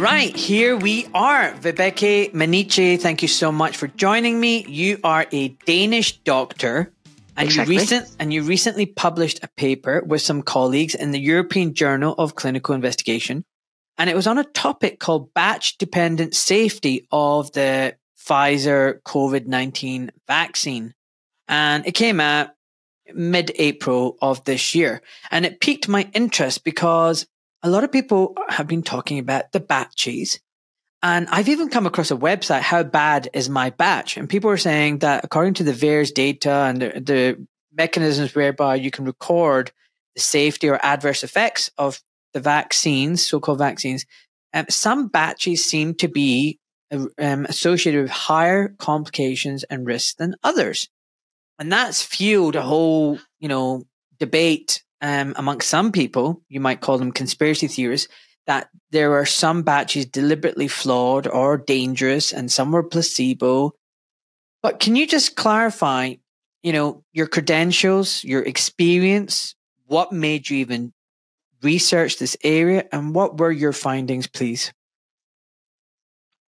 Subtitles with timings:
[0.00, 1.52] Right, here we are.
[1.52, 4.64] Vibeke Manniche, thank you so much for joining me.
[4.66, 6.90] You are a Danish doctor
[7.36, 7.74] and exactly.
[7.74, 12.14] you recent and you recently published a paper with some colleagues in the European Journal
[12.16, 13.44] of Clinical Investigation.
[13.98, 20.94] And it was on a topic called batch dependent safety of the Pfizer COVID-19 vaccine.
[21.46, 22.52] And it came out
[23.12, 25.02] mid April of this year.
[25.30, 27.26] And it piqued my interest because
[27.62, 30.40] a lot of people have been talking about the batches.
[31.02, 34.16] And I've even come across a website, How Bad is My Batch?
[34.16, 38.74] And people are saying that according to the VAERS data and the, the mechanisms whereby
[38.74, 39.72] you can record
[40.14, 42.00] the safety or adverse effects of
[42.34, 44.04] the vaccines, so called vaccines,
[44.52, 46.58] um, some batches seem to be
[46.90, 50.88] uh, um, associated with higher complications and risks than others.
[51.58, 53.84] And that's fueled a whole, you know,
[54.18, 58.08] debate um, amongst some people, you might call them conspiracy theorists,
[58.46, 63.72] that there are some batches deliberately flawed or dangerous and some were placebo.
[64.62, 66.14] But can you just clarify,
[66.62, 69.54] you know, your credentials, your experience,
[69.86, 70.92] what made you even
[71.62, 74.72] research this area and what were your findings, please?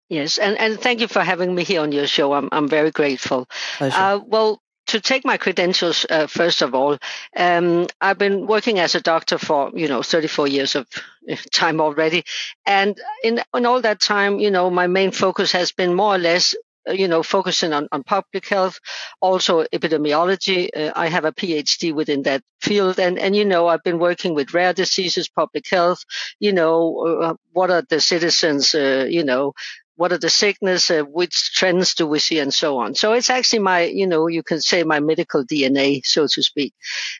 [0.09, 2.33] Yes, and, and thank you for having me here on your show.
[2.33, 3.47] I'm, I'm very grateful.
[3.79, 6.97] Uh, well, to take my credentials uh, first of all
[7.37, 10.87] um, i've been working as a doctor for you know 34 years of
[11.31, 12.23] uh, time already.
[12.65, 16.17] And in, in all that time you know my main focus has been more or
[16.19, 16.55] less
[16.87, 18.79] uh, you know focusing on, on public health
[19.21, 20.69] also epidemiology.
[20.75, 22.99] Uh, i have a phd within that field.
[22.99, 26.03] And and you know i've been working with rare diseases public health
[26.39, 29.53] you know uh, what are the citizens uh, you know
[29.95, 32.95] what are the sickness, uh, which trends do we see, and so on.
[32.95, 36.73] So it's actually my, you know, you can say my medical DNA, so to speak.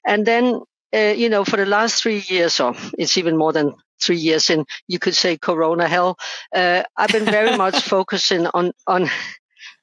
[0.06, 0.62] And then,
[0.94, 4.50] uh, you know, for the last three years, or it's even more than three years
[4.50, 6.18] in, you could say Corona hell.
[6.54, 9.10] Uh, I've been very much focusing on on.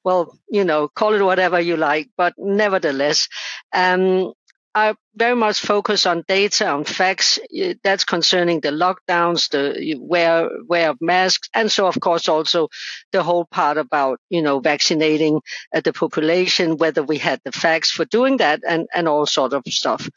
[0.05, 3.29] Well, you know, call it whatever you like, but nevertheless,
[3.73, 4.33] um,
[4.75, 7.39] I very much focus on data, on facts.
[7.85, 12.69] That's concerning the lockdowns, the wear wear of masks, and so of course also
[13.13, 15.41] the whole part about you know vaccinating
[15.75, 19.53] uh, the population, whether we had the facts for doing that, and and all sort
[19.53, 20.09] of stuff.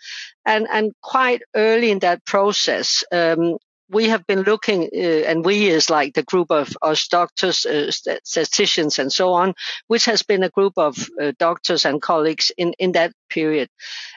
[0.46, 3.58] And and quite early in that process, um,
[3.90, 7.92] we have been looking, uh, and we is like the group of us doctors, uh,
[7.92, 9.54] statisticians, and so on,
[9.88, 13.70] which has been a group of uh, doctors and colleagues in, in that period.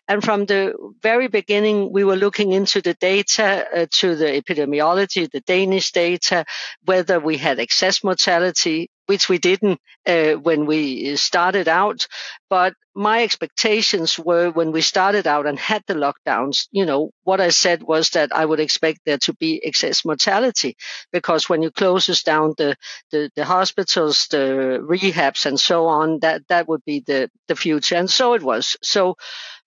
[0.07, 5.31] And from the very beginning, we were looking into the data, uh, to the epidemiology,
[5.31, 6.45] the Danish data,
[6.85, 12.07] whether we had excess mortality, which we didn't uh, when we started out.
[12.49, 17.41] But my expectations were when we started out and had the lockdowns, you know, what
[17.41, 20.77] I said was that I would expect there to be excess mortality
[21.13, 22.75] because when you closes down the,
[23.13, 27.95] the, the hospitals, the rehabs and so on, that, that would be the, the future.
[27.95, 28.77] And so it was.
[28.83, 29.17] So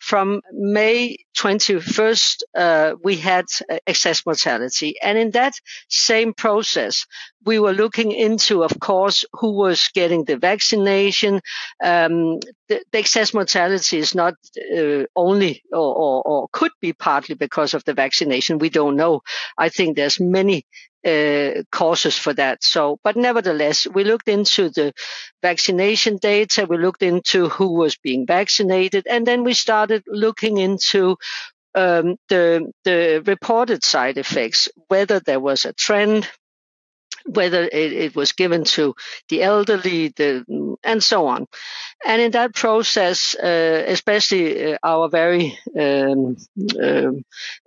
[0.01, 3.45] from May 21st, uh, we had
[3.85, 4.95] excess mortality.
[5.01, 5.53] And in that
[5.89, 7.05] same process,
[7.45, 11.41] we were looking into, of course, who was getting the vaccination.
[11.83, 14.35] Um, the, the, excess mortality is not
[14.75, 18.57] uh, only or, or, or, could be partly because of the vaccination.
[18.57, 19.21] We don't know.
[19.57, 20.65] I think there's many
[21.05, 22.63] uh, causes for that.
[22.63, 24.93] So, but nevertheless, we looked into the
[25.41, 26.65] vaccination data.
[26.65, 31.17] We looked into who was being vaccinated, and then we started looking into
[31.75, 36.29] um, the the reported side effects, whether there was a trend,
[37.25, 38.95] whether it, it, was given to
[39.29, 40.43] the elderly, the,
[40.83, 41.47] and so on.
[42.05, 46.37] And in that process, uh, especially uh, our very um,
[46.81, 47.23] um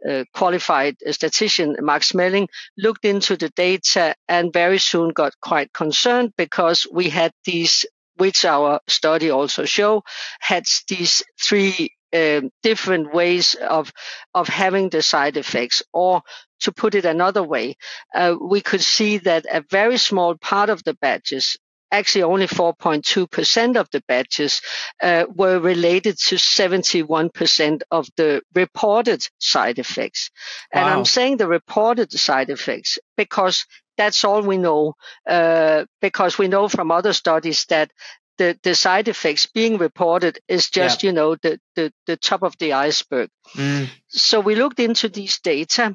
[0.08, 6.32] uh, qualified statistician, Mark Schmeling, looked into the data and very soon got quite concerned
[6.36, 7.86] because we had these
[8.16, 10.02] which our study also show
[10.40, 13.92] had these three um, different ways of
[14.34, 15.82] of having the side effects.
[15.92, 16.22] Or
[16.60, 17.76] to put it another way,
[18.14, 21.56] uh, we could see that a very small part of the batches
[21.90, 24.60] actually only 4.2% of the batches
[25.02, 30.30] uh, were related to 71% of the reported side effects.
[30.72, 30.80] Wow.
[30.80, 33.66] And I'm saying the reported side effects because
[33.96, 34.94] that's all we know,
[35.28, 37.92] uh, because we know from other studies that
[38.38, 41.08] the, the side effects being reported is just, yeah.
[41.08, 43.30] you know, the, the, the top of the iceberg.
[43.54, 43.88] Mm.
[44.08, 45.94] So we looked into these data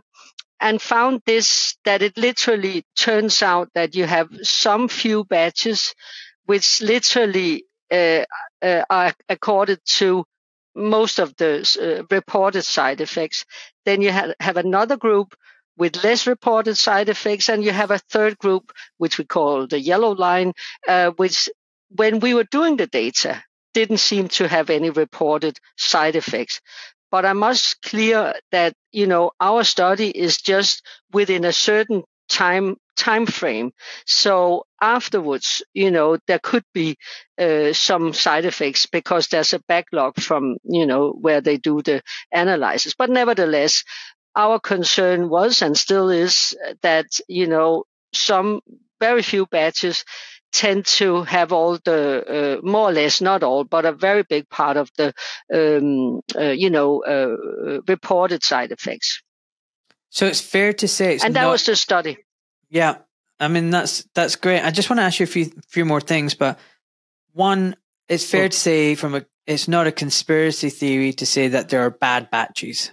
[0.59, 5.95] and found this that it literally turns out that you have some few batches
[6.45, 8.23] which literally uh,
[8.61, 10.25] uh, are accorded to
[10.75, 13.45] most of the uh, reported side effects.
[13.85, 15.35] Then you have, have another group
[15.77, 19.79] with less reported side effects, and you have a third group, which we call the
[19.79, 20.53] yellow line,
[20.87, 21.49] uh, which
[21.95, 23.41] when we were doing the data,
[23.73, 26.61] didn't seem to have any reported side effects.
[27.11, 32.77] But I must clear that, you know, our study is just within a certain time
[32.95, 33.71] time frame.
[34.05, 36.97] So afterwards, you know, there could be
[37.39, 42.01] uh, some side effects because there's a backlog from, you know, where they do the
[42.33, 42.93] analysis.
[42.97, 43.83] But nevertheless,
[44.35, 48.61] our concern was and still is that, you know, some
[48.99, 50.03] very few batches
[50.51, 54.49] tend to have all the uh, more or less not all but a very big
[54.49, 55.13] part of the
[55.53, 59.21] um, uh, you know uh, reported side effects.
[60.09, 62.17] So it's fair to say and that not, was the study.
[62.69, 62.97] Yeah
[63.39, 64.61] i mean that's that's great.
[64.61, 66.59] I just want to ask you a few few more things but
[67.33, 67.75] one
[68.07, 68.47] it's fair oh.
[68.49, 72.29] to say from a it's not a conspiracy theory to say that there are bad
[72.29, 72.91] batches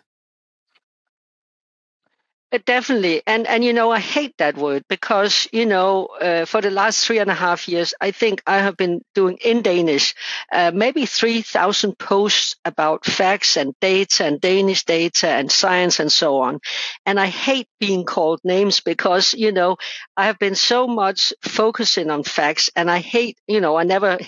[2.64, 6.70] definitely, and and you know I hate that word because you know uh, for the
[6.70, 10.14] last three and a half years I think I have been doing in Danish
[10.52, 16.10] uh, maybe three thousand posts about facts and data and Danish data and science and
[16.10, 16.60] so on,
[17.04, 19.76] and I hate being called names because you know
[20.16, 24.19] I have been so much focusing on facts and I hate you know I never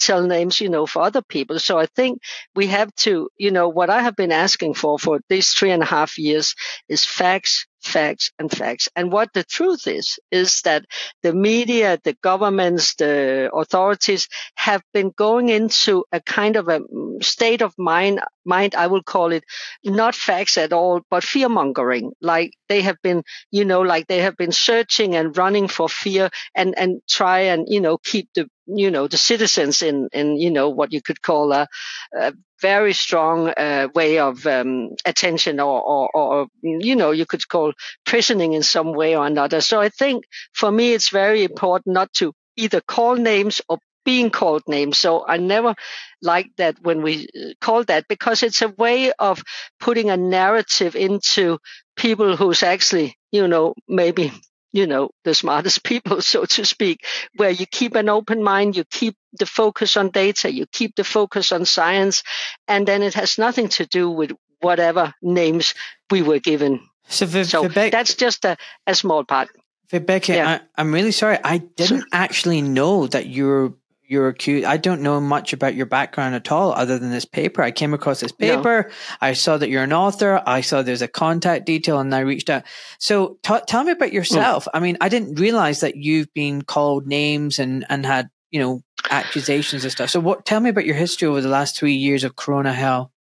[0.00, 1.58] tell names you know for other people.
[1.60, 2.20] So I think
[2.56, 5.82] we have to you know what I have been asking for for these three and
[5.82, 6.54] a half years
[6.88, 8.88] is facts facts and facts.
[8.94, 10.84] And what the truth is, is that
[11.22, 17.24] the media, the governments, the authorities have been going into a kind of a mm,
[17.24, 19.44] state of mind, mind, I will call it
[19.84, 22.12] not facts at all, but fear mongering.
[22.20, 26.30] Like they have been, you know, like they have been searching and running for fear
[26.54, 30.50] and, and try and, you know, keep the you know the citizens in in you
[30.50, 31.66] know what you could call a,
[32.14, 37.46] a very strong uh, way of um, attention or, or, or you know you could
[37.48, 37.72] call
[38.04, 39.60] prisoning in some way or another.
[39.60, 44.30] So i think for me it's very important not to either call names or being
[44.30, 44.98] called names.
[44.98, 45.74] So i never
[46.22, 49.42] like that when we uh, call that because it's a way of
[49.80, 51.58] putting a narrative into
[51.96, 54.32] people who's actually you know maybe
[54.72, 57.04] you know, the smartest people, so to speak,
[57.36, 61.04] where you keep an open mind, you keep the focus on data, you keep the
[61.04, 62.22] focus on science,
[62.66, 65.74] and then it has nothing to do with whatever names
[66.10, 66.80] we were given.
[67.08, 68.56] So, v- so that's just a,
[68.86, 69.48] a small part.
[69.90, 70.60] Vibeke, yeah.
[70.76, 71.38] I, am really sorry.
[71.42, 73.72] I didn't actually know that you're
[74.08, 74.64] you're accused.
[74.64, 77.62] I don't know much about your background at all, other than this paper.
[77.62, 78.86] I came across this paper.
[78.88, 78.94] No.
[79.20, 80.42] I saw that you're an author.
[80.46, 82.64] I saw there's a contact detail, and I reached out.
[82.98, 84.64] So, t- tell me about yourself.
[84.64, 84.70] Mm.
[84.74, 88.82] I mean, I didn't realize that you've been called names and and had you know
[89.10, 90.10] accusations and stuff.
[90.10, 90.46] So, what?
[90.46, 93.12] Tell me about your history over the last three years of Corona hell.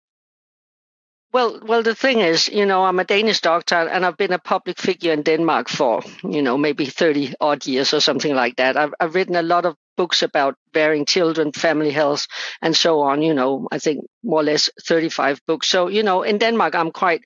[1.33, 4.39] Well, well, the thing is, you know, I'm a Danish doctor and I've been a
[4.39, 8.79] public figure in Denmark for, you know, maybe 30 odd years or something like that.
[8.79, 12.27] I've, I've written a lot of books about bearing children, family health,
[12.63, 13.23] and so on.
[13.23, 15.69] You know, I think more or less 35 books.
[15.69, 17.23] So, you know, in Denmark, I'm quite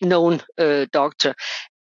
[0.00, 1.34] known uh, doctor.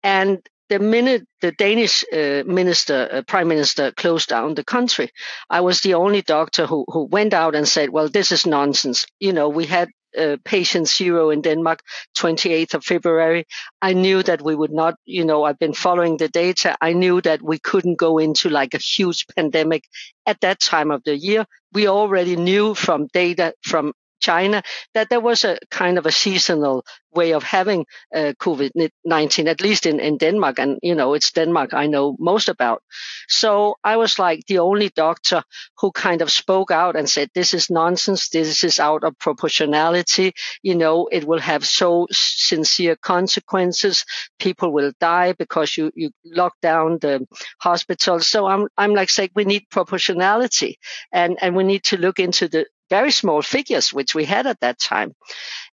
[0.03, 0.39] And
[0.69, 5.11] the minute the Danish uh, minister, uh, prime minister, closed down the country,
[5.51, 9.05] I was the only doctor who who went out and said, "Well, this is nonsense."
[9.19, 9.89] You know, we had
[10.19, 11.83] uh, patient zero in Denmark,
[12.17, 13.47] 28th of February.
[13.83, 16.77] I knew that we would not, you know, I've been following the data.
[16.81, 19.85] I knew that we couldn't go into like a huge pandemic
[20.27, 21.47] at that time of the year.
[21.73, 24.63] We already knew from data from China,
[24.95, 29.87] that there was a kind of a seasonal way of having uh, COVID-19, at least
[29.87, 30.59] in, in Denmark.
[30.59, 32.83] And, you know, it's Denmark I know most about.
[33.29, 35.43] So I was like the only doctor
[35.79, 38.29] who kind of spoke out and said, this is nonsense.
[38.29, 40.33] This is out of proportionality.
[40.63, 44.05] You know, it will have so sincere consequences.
[44.39, 47.27] People will die because you, you lock down the
[47.59, 48.29] hospitals.
[48.29, 50.79] So I'm, I'm like saying we need proportionality
[51.13, 54.61] and, and we need to look into the, very small figures, which we had at
[54.61, 55.15] that time.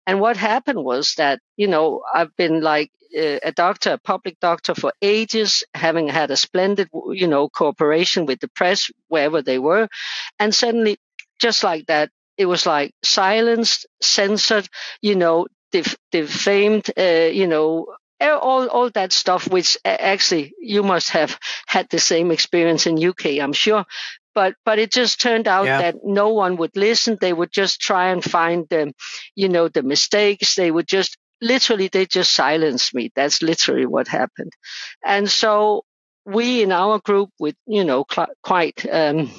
[0.06, 4.40] And what happened was that, you know, I've been like uh, a doctor, a public
[4.40, 9.60] doctor for ages, having had a splendid, you know, cooperation with the press wherever they
[9.60, 9.88] were.
[10.40, 10.98] And suddenly,
[11.40, 14.68] just like that, it was like silenced, censored,
[15.02, 17.88] you know, def- defamed, uh, you know,
[18.20, 23.40] all all that stuff which actually you must have had the same experience in UK
[23.40, 23.86] I'm sure
[24.38, 25.82] but but it just turned out yeah.
[25.82, 27.18] that no one would listen.
[27.20, 28.94] They would just try and find the
[29.34, 30.54] you know the mistakes.
[30.54, 33.12] They would just literally they just silenced me.
[33.16, 34.54] That's literally what happened.
[35.04, 35.86] And so
[36.24, 39.32] we in our group with you know cl- quite um,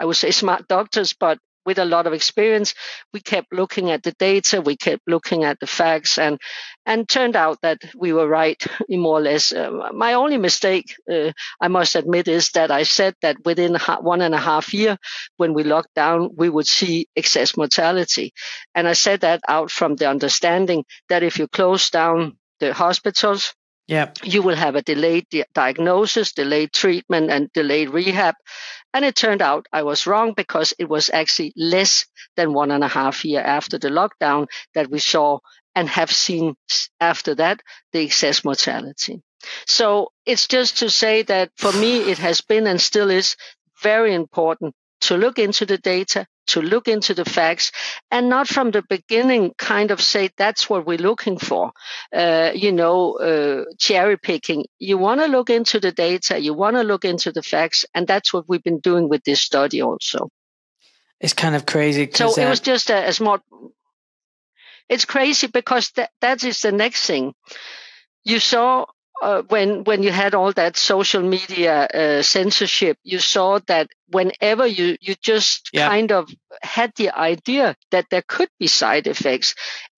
[0.00, 1.38] i would say smart doctors but
[1.70, 2.74] with a lot of experience,
[3.12, 6.40] we kept looking at the data, we kept looking at the facts, and
[6.84, 8.60] and turned out that we were right,
[8.90, 9.52] more or less.
[9.52, 14.20] Uh, my only mistake, uh, I must admit, is that I said that within one
[14.20, 14.98] and a half year,
[15.36, 18.32] when we locked down, we would see excess mortality,
[18.74, 23.54] and I said that out from the understanding that if you close down the hospitals,
[23.90, 24.12] yeah.
[24.22, 28.36] You will have a delayed di- diagnosis, delayed treatment, and delayed rehab.
[28.92, 32.06] And it turned out I was wrong because it was actually less
[32.36, 35.38] than one and a half year after the lockdown that we saw
[35.74, 36.56] and have seen
[37.00, 39.22] after that the excess mortality.
[39.66, 43.36] So it's just to say that for me, it has been and still is
[43.82, 47.72] very important to look into the data, to look into the facts,
[48.10, 51.72] and not from the beginning kind of say that's what we're looking for.
[52.14, 54.64] Uh, you know, uh, cherry picking.
[54.78, 58.06] You want to look into the data, you want to look into the facts, and
[58.06, 60.28] that's what we've been doing with this study also.
[61.20, 62.08] It's kind of crazy.
[62.12, 63.38] So it was just a, a small.
[64.88, 67.34] It's crazy because that, that is the next thing.
[68.24, 68.86] You saw
[69.20, 74.66] uh, when when you had all that social media uh, censorship, you saw that whenever
[74.66, 75.88] you you just yeah.
[75.88, 76.30] kind of
[76.62, 79.54] had the idea that there could be side effects,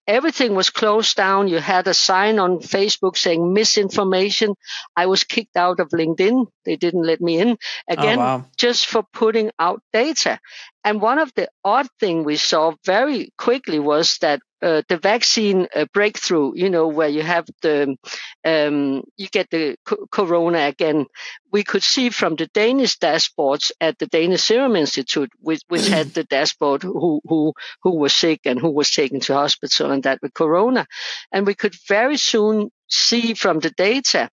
[0.07, 1.47] everything was closed down.
[1.47, 4.55] You had a sign on Facebook saying misinformation.
[4.95, 6.47] I was kicked out of LinkedIn.
[6.65, 8.45] They didn't let me in oh, again, oh, wow.
[8.57, 10.39] just for putting out data.
[10.83, 15.67] And one of the odd thing we saw very quickly was that uh, the vaccine
[15.75, 17.97] uh, breakthrough, you know, where you have the,
[18.45, 21.05] um, you get the co- corona again.
[21.51, 26.13] We could see from the Danish dashboards at the Danish Serum Institute, which, which had
[26.13, 30.19] the dashboard who, who, who was sick and who was taken to hospital and that
[30.21, 30.85] with corona.
[31.31, 34.29] And we could very soon see from the data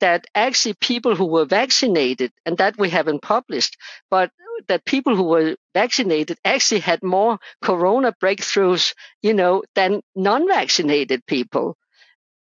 [0.00, 3.76] that actually people who were vaccinated, and that we haven't published,
[4.10, 4.30] but
[4.68, 11.76] that people who were vaccinated actually had more corona breakthroughs, you know, than non-vaccinated people.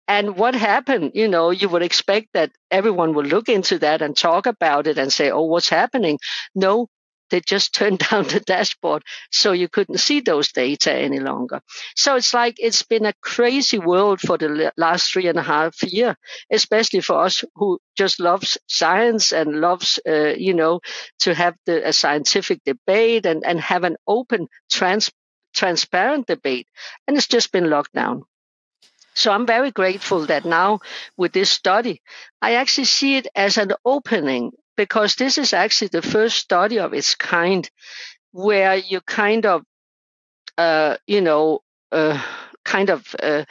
[0.09, 4.17] And what happened, you know, you would expect that everyone would look into that and
[4.17, 6.19] talk about it and say, oh, what's happening?
[6.55, 6.89] No,
[7.33, 11.61] they just turned down the dashboard so you couldn't see those data any longer.
[11.97, 15.83] So it's like it's been a crazy world for the last three and a half
[15.83, 16.17] year,
[16.53, 20.81] especially for us who just loves science and loves, uh, you know,
[21.21, 25.11] to have the a scientific debate and, and have an open, trans,
[25.55, 26.69] transparent debate.
[27.09, 28.23] And it's just been locked down.
[29.15, 30.81] So I'm very grateful that now
[31.17, 32.01] with this study,
[32.41, 36.95] I actually see it as an opening because this is actually the first study of
[36.95, 37.69] its kind
[38.33, 39.63] where you kind of,
[40.59, 41.61] uh, you know,
[41.93, 42.21] uh,
[42.65, 43.45] kind of uh,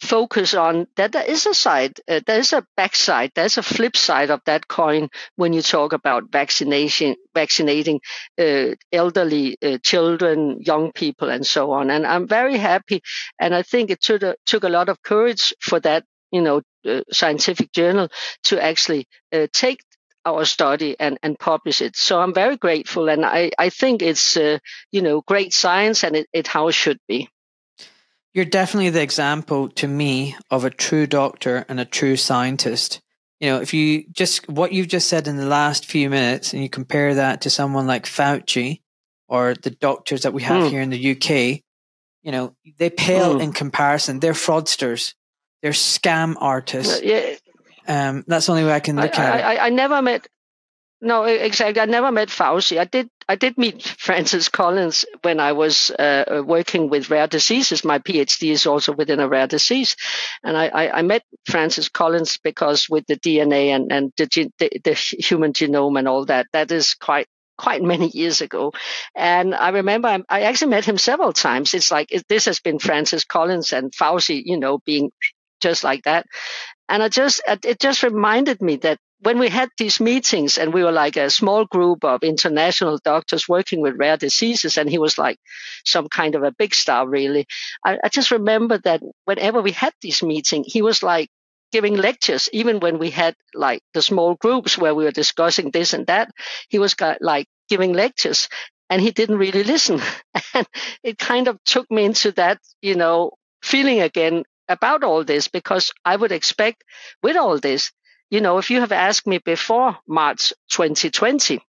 [0.00, 3.96] focus on that there is a side, uh, there is a backside, there's a flip
[3.96, 8.00] side of that coin when you talk about vaccination, vaccinating
[8.40, 11.90] uh, elderly uh, children, young people, and so on.
[11.90, 13.02] And I'm very happy,
[13.40, 16.62] and I think it took a, took a lot of courage for that, you know,
[16.88, 18.08] uh, scientific journal
[18.44, 19.80] to actually uh, take
[20.24, 21.96] our study and, and publish it.
[21.96, 24.58] So I'm very grateful, and I, I think it's uh,
[24.90, 27.28] you know great science and it, it how it should be.
[28.34, 33.00] You're definitely the example to me of a true doctor and a true scientist.
[33.40, 36.62] You know, if you just what you've just said in the last few minutes, and
[36.62, 38.80] you compare that to someone like Fauci
[39.28, 40.70] or the doctors that we have mm.
[40.70, 41.62] here in the UK,
[42.22, 43.42] you know, they pale mm.
[43.42, 44.20] in comparison.
[44.20, 45.14] They're fraudsters.
[45.62, 46.98] They're scam artists.
[46.98, 47.34] Uh, yeah,
[47.88, 49.58] um, that's the only way I can look I, at I, it.
[49.58, 50.26] I, I never met.
[51.04, 51.80] No, exactly.
[51.80, 52.78] I never met Fauci.
[52.78, 53.08] I did.
[53.28, 57.84] I did meet Francis Collins when I was uh, uh working with rare diseases.
[57.84, 59.96] My PhD is also within a rare disease,
[60.44, 64.80] and I, I, I met Francis Collins because with the DNA and and the, the,
[64.84, 67.26] the human genome and all that, that is quite
[67.58, 68.72] quite many years ago.
[69.14, 71.74] And I remember I, I actually met him several times.
[71.74, 75.10] It's like it, this has been Francis Collins and Fauci, you know, being
[75.60, 76.26] just like that.
[76.92, 80.74] And I just, uh, it just reminded me that when we had these meetings and
[80.74, 84.98] we were like a small group of international doctors working with rare diseases, and he
[84.98, 85.38] was like
[85.86, 87.46] some kind of a big star, really.
[87.84, 91.30] I, I just remember that whenever we had these meetings, he was like
[91.72, 95.94] giving lectures, even when we had like the small groups where we were discussing this
[95.94, 96.30] and that,
[96.68, 98.48] he was like giving lectures
[98.90, 100.00] and he didn't really listen.
[100.54, 100.66] And
[101.02, 103.32] it kind of took me into that, you know,
[103.62, 106.84] feeling again about all this because I would expect
[107.22, 107.92] with all this,
[108.30, 111.60] you know, if you have asked me before March 2020,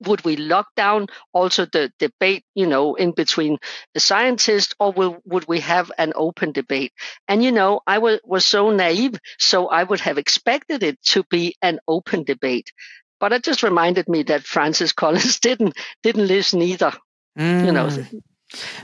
[0.00, 3.58] would we lock down also the debate, you know, in between
[3.94, 6.92] the scientists, or will, would we have an open debate?
[7.26, 11.24] And, you know, I was, was so naive, so I would have expected it to
[11.30, 12.72] be an open debate.
[13.20, 16.92] But it just reminded me that Francis Collins didn't didn't listen either.
[17.36, 17.64] mm.
[17.66, 18.22] you know, mm.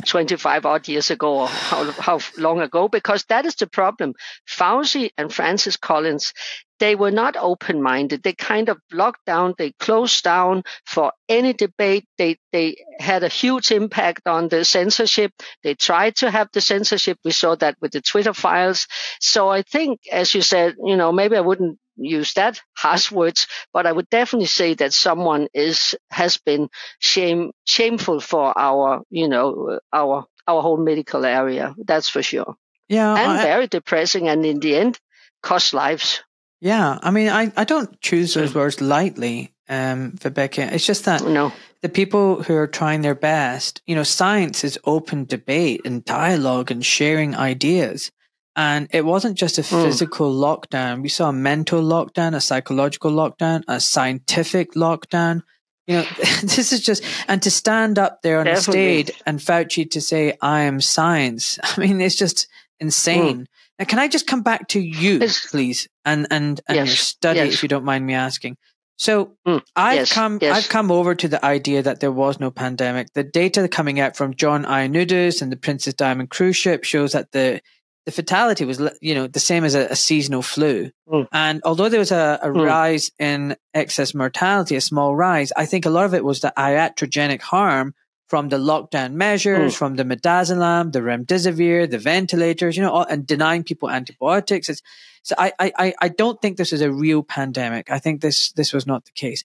[0.06, 4.14] 25 odd years ago or how, how long ago, because that is the problem.
[4.48, 6.32] Fauci and Francis Collins,
[6.80, 8.22] they were not open minded.
[8.22, 12.06] They kind of locked down, they closed down for any debate.
[12.18, 15.32] They, they had a huge impact on the censorship.
[15.62, 17.18] They tried to have the censorship.
[17.24, 18.86] We saw that with the Twitter files.
[19.20, 23.46] So I think, as you said, you know, maybe I wouldn't use that harsh words,
[23.72, 29.28] but I would definitely say that someone is has been shame shameful for our you
[29.28, 31.74] know our our whole medical area.
[31.78, 32.56] That's for sure.
[32.88, 34.98] Yeah, and I, very depressing, and in the end,
[35.42, 36.22] cost lives.
[36.64, 40.72] Yeah, I mean, I, I don't choose those words lightly, um, Vibeke.
[40.72, 41.52] It's just that no.
[41.82, 46.70] the people who are trying their best, you know, science is open debate and dialogue
[46.70, 48.10] and sharing ideas.
[48.56, 49.82] And it wasn't just a hmm.
[49.82, 50.40] physical mm.
[50.40, 51.02] lockdown.
[51.02, 55.42] We saw a mental lockdown, a psychological lockdown, a scientific lockdown.
[55.86, 56.06] You know,
[56.40, 59.00] this is just, and to stand up there on Definitely.
[59.00, 61.58] a stage and Fauci to say, I am science.
[61.62, 62.48] I mean, it's just
[62.80, 63.40] insane.
[63.40, 63.46] Mm.
[63.78, 67.40] Now, can I just come back to you, please, and, and, and yes, your study,
[67.40, 67.54] yes.
[67.54, 68.56] if you don't mind me asking?
[68.96, 70.38] So mm, I've yes, come.
[70.42, 73.12] I've come over to the idea that there was no pandemic.
[73.12, 77.32] The data coming out from John Ioannidis and the Princess Diamond cruise ship shows that
[77.32, 77.60] the
[78.06, 80.90] the fatality was, you know, the same as a, a seasonal flu.
[81.08, 81.26] Mm.
[81.32, 82.66] And although there was a, a mm.
[82.66, 86.52] rise in excess mortality, a small rise, I think a lot of it was the
[86.56, 87.94] iatrogenic harm
[88.28, 89.76] from the lockdown measures, mm.
[89.76, 94.68] from the midazolam, the remdesivir, the ventilators, you know, and denying people antibiotics.
[94.68, 94.82] It's,
[95.22, 97.90] so I, I, I don't think this is a real pandemic.
[97.90, 99.44] I think this, this was not the case.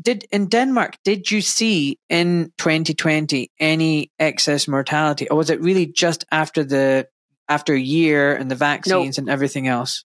[0.00, 5.86] Did in Denmark, did you see in 2020 any excess mortality or was it really
[5.86, 7.08] just after the
[7.48, 9.22] after a year and the vaccines no.
[9.22, 10.04] and everything else?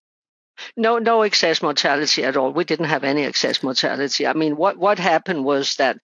[0.75, 2.51] No, no excess mortality at all.
[2.51, 4.25] We didn't have any excess mortality.
[4.25, 5.98] I mean, what what happened was that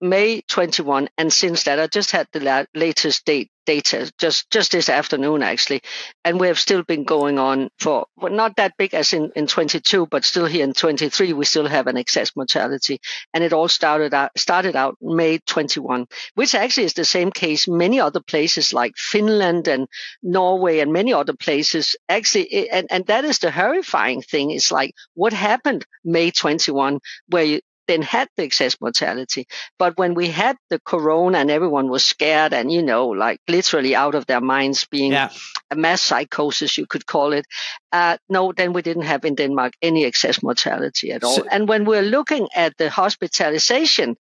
[0.00, 4.72] May 21, and since that, I just had the la- latest date data just just
[4.72, 5.82] this afternoon actually,
[6.24, 9.46] and we have still been going on for well, not that big as in in
[9.46, 13.00] 22, but still here in 23 we still have an excess mortality,
[13.34, 17.68] and it all started out started out May 21, which actually is the same case
[17.68, 19.88] many other places like Finland and
[20.22, 21.96] Norway and many other places.
[22.08, 24.50] Actually, and and that is the horrifying thing.
[24.52, 29.46] It's like what happened May 21, where you, then had the excess mortality.
[29.78, 33.94] But when we had the corona and everyone was scared and, you know, like literally
[33.94, 35.30] out of their minds being yeah.
[35.70, 37.46] a mass psychosis, you could call it.
[37.92, 41.36] Uh, no, then we didn't have in Denmark any excess mortality at all.
[41.36, 44.16] So, and when we're looking at the hospitalization,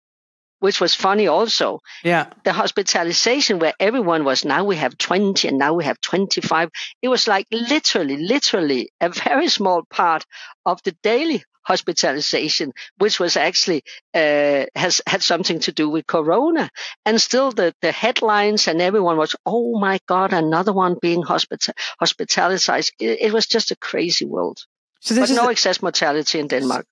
[0.61, 1.79] which was funny also.
[2.03, 2.27] Yeah.
[2.45, 6.69] The hospitalization where everyone was now we have 20 and now we have 25.
[7.01, 10.25] It was like literally, literally a very small part
[10.65, 16.69] of the daily hospitalization, which was actually uh, has had something to do with corona.
[17.05, 21.73] And still, the, the headlines and everyone was, "Oh my God, another one being hospital
[21.99, 24.59] hospitalized." It, it was just a crazy world.
[25.01, 26.85] So but no the- excess mortality in Denmark.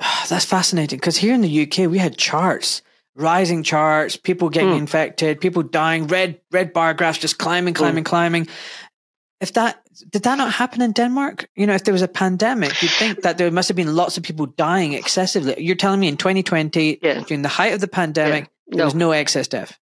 [0.28, 2.82] That's fascinating because here in the UK we had charts
[3.18, 4.78] rising charts, people getting mm.
[4.78, 8.06] infected, people dying, red red bar graphs just climbing, climbing, mm.
[8.06, 8.48] climbing
[9.40, 11.48] if that did that not happen in Denmark?
[11.56, 14.16] You know, if there was a pandemic, you'd think that there must have been lots
[14.16, 15.54] of people dying excessively.
[15.58, 17.20] You're telling me in 2020, yeah.
[17.20, 18.76] during the height of the pandemic, yeah.
[18.76, 19.78] there was no excess death.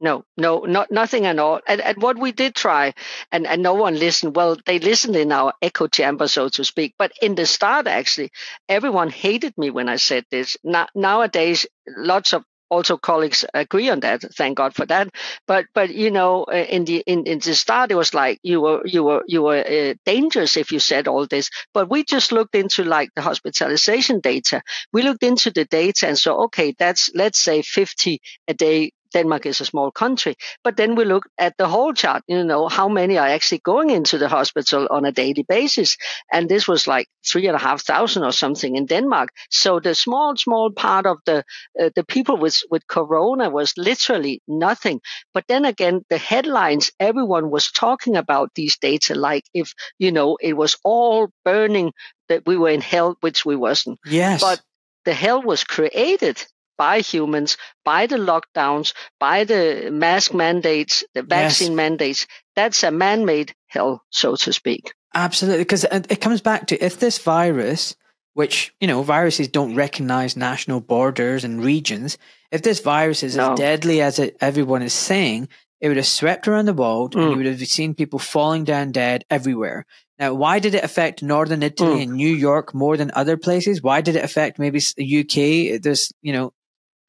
[0.00, 1.60] No, no, not nothing at all.
[1.66, 2.94] And, and what we did try,
[3.32, 4.36] and, and no one listened.
[4.36, 6.94] Well, they listened in our echo chamber, so to speak.
[6.98, 8.30] But in the start, actually,
[8.68, 10.56] everyone hated me when I said this.
[10.62, 14.22] Now, nowadays, lots of also colleagues agree on that.
[14.36, 15.08] Thank God for that.
[15.48, 18.60] But but you know, uh, in the in, in the start, it was like you
[18.60, 21.50] were you were you were uh, dangerous if you said all this.
[21.74, 24.62] But we just looked into like the hospitalization data.
[24.92, 29.46] We looked into the data and so okay, that's let's say 50 a day Denmark
[29.46, 30.36] is a small country.
[30.64, 33.90] But then we look at the whole chart, you know, how many are actually going
[33.90, 35.96] into the hospital on a daily basis.
[36.32, 39.30] And this was like three and a half thousand or something in Denmark.
[39.50, 41.44] So the small, small part of the,
[41.80, 45.00] uh, the people with, with corona was literally nothing.
[45.34, 50.36] But then again, the headlines, everyone was talking about these data, like if, you know,
[50.40, 51.92] it was all burning
[52.28, 53.98] that we were in hell, which we wasn't.
[54.04, 54.40] Yes.
[54.40, 54.60] But
[55.04, 56.44] the hell was created
[56.78, 61.76] by humans, by the lockdowns, by the mask mandates, the vaccine yes.
[61.76, 62.26] mandates.
[62.56, 64.94] That's a man made hell, so to speak.
[65.14, 65.64] Absolutely.
[65.64, 67.96] Because it comes back to if this virus,
[68.34, 72.18] which, you know, viruses don't recognize national borders and regions,
[72.50, 73.52] if this virus is no.
[73.52, 75.48] as deadly as it, everyone is saying,
[75.80, 77.22] it would have swept around the world mm.
[77.22, 79.86] and you would have seen people falling down dead everywhere.
[80.18, 82.02] Now, why did it affect Northern Italy mm.
[82.02, 83.82] and New York more than other places?
[83.82, 85.80] Why did it affect maybe the UK?
[85.80, 86.52] There's, you know,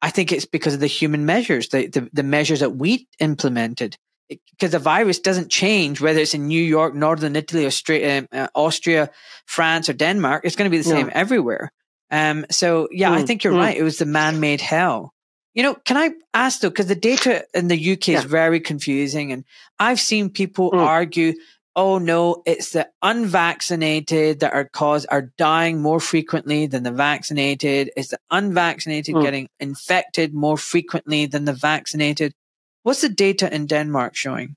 [0.02, 3.96] I think it's because of the human measures, the, the, the measures that we implemented.
[4.28, 9.10] Because the virus doesn't change whether it's in New York, Northern Italy, Austria, uh, Austria
[9.46, 10.44] France, or Denmark.
[10.44, 11.72] It's going to be the same everywhere.
[12.12, 13.58] Um, so yeah, mm, I think you're mm.
[13.58, 13.76] right.
[13.76, 15.14] It was the man-made hell.
[15.54, 18.18] You know, can I ask though, because the data in the UK yeah.
[18.18, 19.44] is very confusing, and
[19.80, 20.78] I've seen people mm.
[20.78, 21.34] argue
[21.80, 27.90] oh no, it's the unvaccinated that are caused are dying more frequently than the vaccinated.
[27.96, 29.22] It's the unvaccinated mm.
[29.22, 32.34] getting infected more frequently than the vaccinated.
[32.82, 34.56] What's the data in Denmark showing?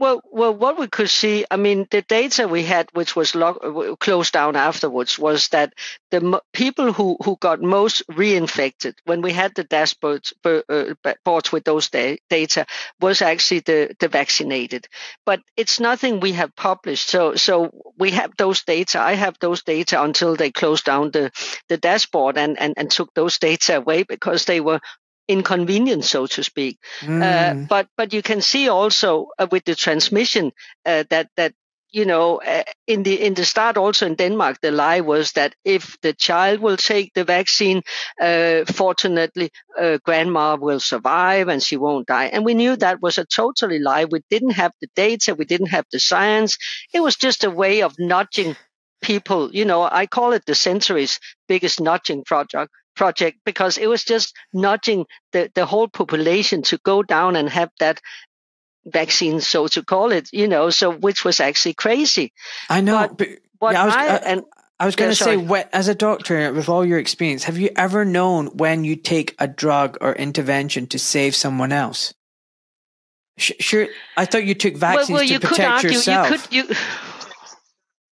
[0.00, 3.58] Well, well, what we could see, I mean, the data we had, which was lock,
[3.98, 5.72] closed down afterwards, was that
[6.12, 11.50] the m- people who, who got most reinfected when we had the dashboards uh, boards
[11.50, 12.64] with those da- data
[13.00, 14.86] was actually the, the vaccinated.
[15.26, 17.08] But it's nothing we have published.
[17.08, 19.00] So, so we have those data.
[19.00, 21.32] I have those data until they closed down the,
[21.68, 24.78] the dashboard and, and, and took those data away because they were
[25.28, 26.78] inconvenience, so to speak.
[27.02, 27.22] Uh, mm.
[27.22, 30.52] Uh, but but you can see also uh, with the transmission
[30.86, 31.52] uh, that that
[31.90, 35.54] you know uh, in the in the start also in Denmark the lie was that
[35.64, 37.82] if the child will take the vaccine,
[38.20, 39.50] uh, fortunately
[40.04, 42.26] grandma will survive and she won't die.
[42.26, 44.06] And we knew that was a totally lie.
[44.06, 46.58] We didn't have the data, we didn't have the science.
[46.92, 48.56] It was just a way of nudging
[49.00, 49.50] people.
[49.52, 54.34] You know, I call it the century's biggest nudging project project because it was just
[54.52, 58.00] nudging the, the whole population to go down and have that
[58.84, 62.32] vaccine, so to call it, you know, so which was actually crazy.
[62.68, 63.08] I know.
[63.08, 63.28] But, but
[63.60, 64.42] what yeah, I was, I, uh, and,
[64.80, 67.58] I was going to yeah, say, what, as a doctor, with all your experience, have
[67.58, 72.14] you ever known when you take a drug or intervention to save someone else?
[73.38, 76.30] Sure, I thought you took vaccines well, well, you to protect argue, yourself.
[76.52, 76.76] You could, you,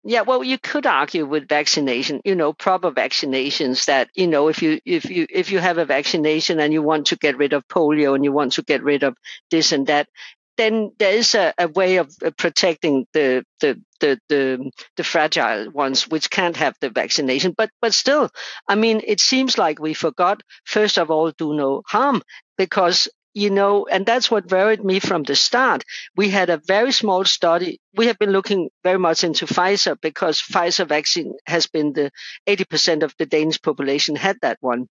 [0.02, 4.62] yeah, well, you could argue with vaccination, you know, proper vaccinations that, you know, if
[4.62, 7.68] you if you if you have a vaccination and you want to get rid of
[7.68, 9.14] polio and you want to get rid of
[9.50, 10.08] this and that,
[10.56, 15.70] then there is a, a way of uh, protecting the, the the the the fragile
[15.70, 17.52] ones which can't have the vaccination.
[17.54, 18.30] But but still,
[18.66, 22.22] I mean, it seems like we forgot first of all do no harm
[22.56, 25.84] because you know, and that's what worried me from the start.
[26.16, 27.80] We had a very small study.
[27.94, 32.10] We have been looking very much into Pfizer because Pfizer vaccine has been the
[32.46, 34.88] 80% of the Danish population had that one.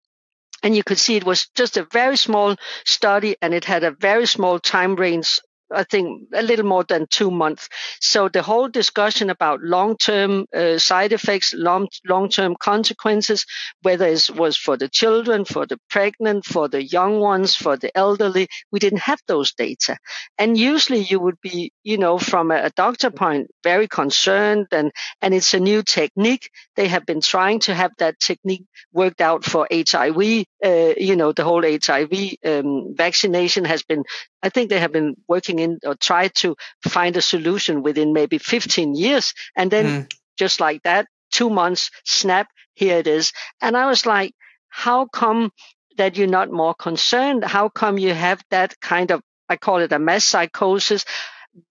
[0.62, 3.90] And you could see it was just a very small study and it had a
[3.90, 5.40] very small time range
[5.72, 7.68] I think a little more than two months.
[8.00, 13.44] So the whole discussion about long-term uh, side effects, long, long-term consequences,
[13.82, 17.96] whether it was for the children, for the pregnant, for the young ones, for the
[17.96, 19.98] elderly, we didn't have those data.
[20.38, 25.32] And usually you would be, you know, from a, doctor point, very concerned and, and
[25.32, 26.50] it's a new technique.
[26.76, 30.44] They have been trying to have that technique worked out for HIV.
[30.64, 32.12] Uh, you know, the whole HIV
[32.44, 34.04] um, vaccination has been
[34.42, 38.38] I think they have been working in or tried to find a solution within maybe
[38.38, 39.34] 15 years.
[39.56, 40.12] And then mm.
[40.38, 43.32] just like that, two months, snap, here it is.
[43.60, 44.32] And I was like,
[44.68, 45.50] how come
[45.96, 47.44] that you're not more concerned?
[47.44, 51.04] How come you have that kind of, I call it a mass psychosis?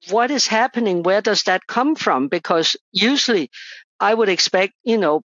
[0.10, 1.04] What is happening?
[1.04, 2.28] Where does that come from?
[2.28, 3.52] Because usually
[4.00, 5.22] I would expect, you know,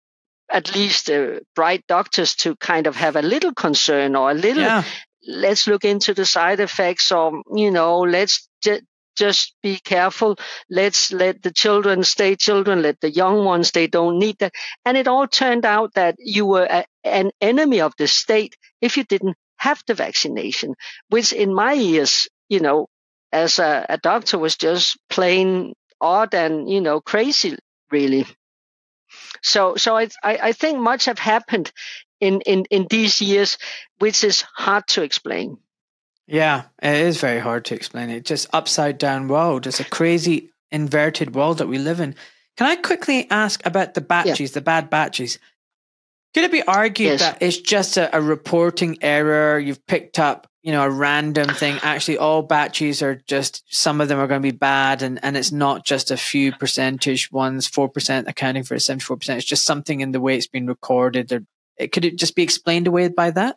[0.53, 4.62] at least uh, bright doctors to kind of have a little concern or a little
[4.64, 4.85] yeah
[5.31, 8.83] let's look into the side effects or you know let's j-
[9.16, 10.38] just be careful.
[10.71, 14.55] Let's let the children stay children let the young ones they don't need that.
[14.85, 18.97] And it all turned out that you were a, an enemy of the state if
[18.97, 20.75] you didn't have the vaccination
[21.11, 22.87] which in my ears you know
[23.33, 27.57] as a, a doctor was just plain odd and you know crazy
[27.90, 28.27] really.
[29.43, 31.73] So so I, I think much have happened
[32.20, 33.59] in, in, in these years,
[33.98, 35.59] which is hard to explain.
[36.26, 38.09] Yeah, it is very hard to explain.
[38.09, 39.66] It just upside down world.
[39.66, 42.14] It's a crazy inverted world that we live in.
[42.56, 44.54] Can I quickly ask about the batches, yeah.
[44.54, 45.38] the bad batches?
[46.35, 47.20] Could it be argued yes.
[47.20, 49.59] that it's just a, a, reporting error?
[49.59, 51.80] You've picked up, you know, a random thing.
[51.83, 55.37] Actually, all batches are just some of them are going to be bad, and, and
[55.37, 59.38] it's not just a few percentage ones, four percent accounting for seventy four percent.
[59.38, 61.46] It's just something in the way it's been recorded.
[61.88, 63.57] Could it just be explained away by that?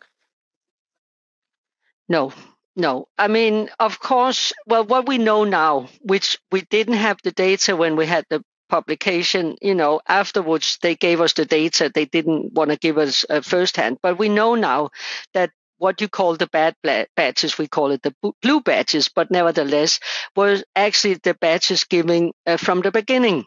[2.08, 2.32] No,
[2.76, 3.08] no.
[3.18, 7.76] I mean, of course, well, what we know now, which we didn't have the data
[7.76, 11.90] when we had the publication, you know, afterwards they gave us the data.
[11.92, 14.90] They didn't want to give us uh, firsthand, but we know now
[15.32, 16.74] that what you call the bad
[17.16, 20.00] batches, we call it the blue batches, but nevertheless,
[20.34, 23.44] was actually the batches given uh, from the beginning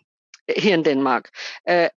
[0.56, 1.30] here in Denmark.
[1.68, 1.90] Uh,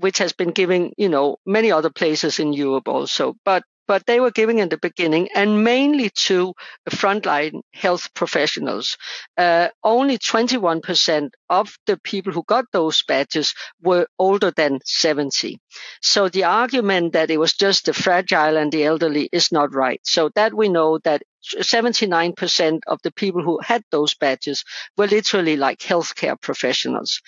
[0.00, 3.36] which has been given, you know, many other places in Europe also.
[3.44, 6.54] But but they were giving in the beginning and mainly to
[6.90, 8.96] frontline health professionals.
[9.36, 15.58] Uh, only 21% of the people who got those badges were older than 70.
[16.02, 20.00] So the argument that it was just the fragile and the elderly is not right.
[20.04, 21.22] So that we know that
[21.62, 24.64] 79% of the people who had those badges
[24.96, 27.20] were literally like healthcare professionals.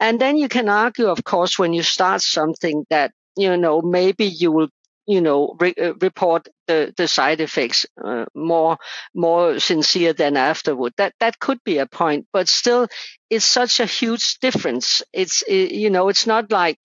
[0.00, 4.26] And then you can argue, of course, when you start something that, you know, maybe
[4.26, 4.68] you will
[5.06, 8.78] you know re- uh, report the, the side effects uh, more
[9.14, 10.92] more sincere than afterward.
[10.96, 12.88] That that could be a point but still
[13.30, 15.02] it's such a huge difference.
[15.12, 16.78] It's it, you know it's not like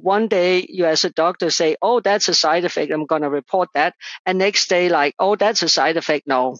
[0.00, 3.30] one day you as a doctor say oh that's a side effect i'm going to
[3.30, 3.94] report that.
[4.26, 6.26] And next day like oh that's a side effect.
[6.26, 6.56] No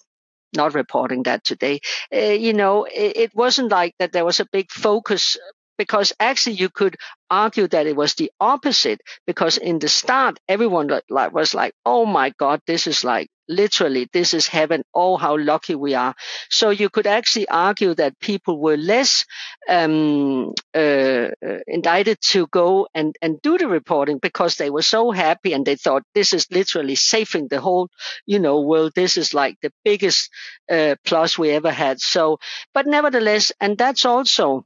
[0.56, 1.80] not reporting that today.
[2.14, 5.36] Uh, you know, it, it, wasn't like that there was a big focus
[5.78, 6.96] because actually you could
[7.30, 12.30] argue that it was the opposite because in the start everyone was like oh my
[12.38, 14.82] god this is like literally this is heaven.
[14.94, 16.14] Oh how lucky we are.
[16.50, 19.24] So you could actually argue that people were less
[19.68, 21.28] um, uh,
[21.66, 25.76] indicted to go and, and do the reporting because they were so happy and they
[25.76, 27.88] thought this is literally saving the whole
[28.26, 28.92] you know world.
[28.94, 30.30] This is like the biggest
[30.70, 32.00] uh, plus we ever had.
[32.00, 32.38] So
[32.74, 34.64] but nevertheless and that's also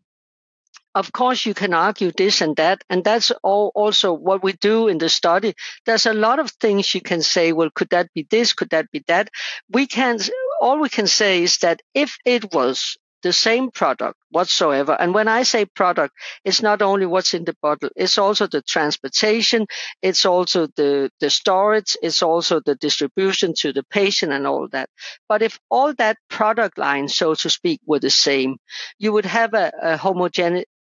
[0.95, 4.89] of course you can argue this and that and that's all also what we do
[4.89, 5.55] in the study
[5.87, 8.91] there's a lot of things you can say well could that be this could that
[8.91, 9.29] be that
[9.71, 10.19] we can
[10.61, 14.97] all we can say is that if it was the same product whatsoever.
[14.99, 18.63] And when I say product, it's not only what's in the bottle, it's also the
[18.63, 19.67] transportation,
[20.03, 24.91] it's also the, the storage, it's also the distribution to the patient and all that.
[25.29, 28.57] But if all that product line, so to speak, were the same,
[28.99, 29.97] you would have a, a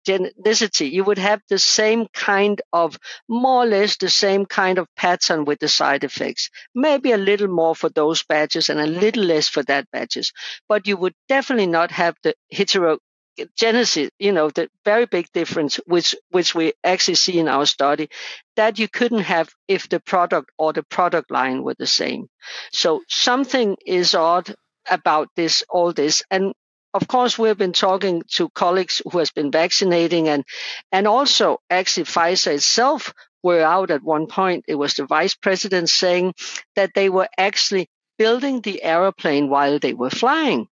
[0.06, 0.88] homogeneity.
[0.88, 5.44] You would have the same kind of, more or less the same kind of pattern
[5.44, 6.50] with the side effects.
[6.74, 10.32] Maybe a little more for those batches and a little less for that batches.
[10.68, 12.98] But you would definitely not have the hetero
[13.56, 18.08] genesis, you know, the very big difference, which which we actually see in our study,
[18.56, 22.28] that you couldn't have if the product or the product line were the same.
[22.72, 24.54] So something is odd
[24.90, 26.52] about this, all this, and
[26.94, 30.44] of course we've been talking to colleagues who has been vaccinating, and
[30.90, 34.64] and also actually Pfizer itself were out at one point.
[34.68, 36.34] It was the vice president saying
[36.76, 40.68] that they were actually building the aeroplane while they were flying.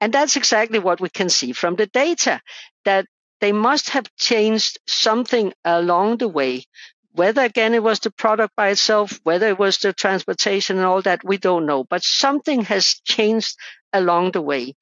[0.00, 2.40] And that's exactly what we can see from the data
[2.84, 3.06] that
[3.40, 6.64] they must have changed something along the way.
[7.12, 11.02] Whether again it was the product by itself, whether it was the transportation and all
[11.02, 11.84] that, we don't know.
[11.84, 13.56] But something has changed
[13.92, 14.74] along the way.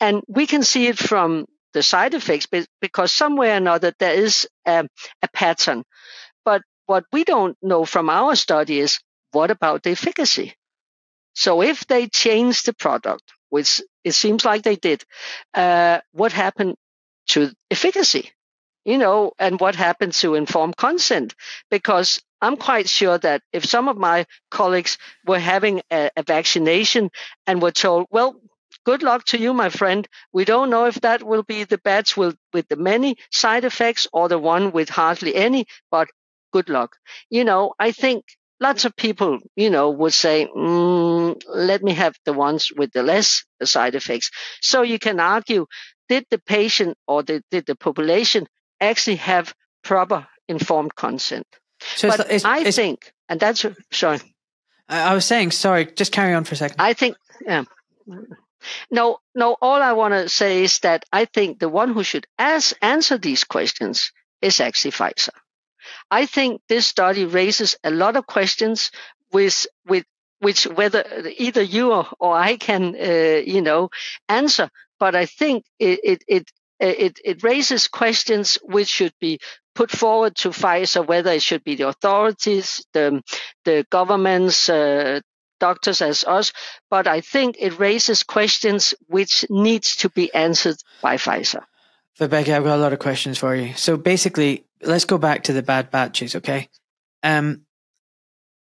[0.00, 2.46] And we can see it from the side effects
[2.80, 4.86] because somewhere or another there is a,
[5.22, 5.84] a pattern.
[6.44, 9.00] But what we don't know from our study is
[9.32, 10.54] what about the efficacy?
[11.34, 13.24] So if they change the product,
[13.54, 15.04] which it seems like they did.
[15.54, 16.74] Uh, what happened
[17.28, 18.32] to efficacy?
[18.84, 21.36] You know, and what happened to informed consent?
[21.70, 27.10] Because I'm quite sure that if some of my colleagues were having a, a vaccination
[27.46, 28.40] and were told, well,
[28.84, 30.06] good luck to you, my friend.
[30.32, 34.06] We don't know if that will be the batch with, with the many side effects
[34.12, 36.08] or the one with hardly any, but
[36.52, 36.96] good luck.
[37.30, 38.24] You know, I think
[38.60, 43.02] lots of people, you know, would say, mm, let me have the ones with the
[43.02, 44.30] less side effects.
[44.60, 45.66] So you can argue,
[46.08, 48.46] did the patient or the, did the population
[48.80, 51.46] actually have proper informed consent?
[51.96, 54.20] So but it's, I it's, think, and that's, sorry.
[54.88, 56.76] I was saying, sorry, just carry on for a second.
[56.78, 57.64] I think, yeah.
[58.90, 62.26] No, no, all I want to say is that I think the one who should
[62.38, 65.30] ask, answer these questions is actually Pfizer.
[66.10, 68.90] I think this study raises a lot of questions
[69.32, 70.04] with with
[70.38, 71.04] which whether
[71.38, 73.90] either you or, or I can uh, you know
[74.28, 74.70] answer.
[74.98, 79.40] But I think it it, it it it raises questions which should be
[79.74, 83.22] put forward to Pfizer, whether it should be the authorities, the
[83.64, 85.20] the governments, uh,
[85.64, 86.52] doctors as us.
[86.90, 91.64] But I think it raises questions which needs to be answered by Pfizer.
[92.18, 93.74] Vibeke, I've got a lot of questions for you.
[93.74, 96.68] So basically, let's go back to the bad batches, okay?
[97.22, 97.62] Um,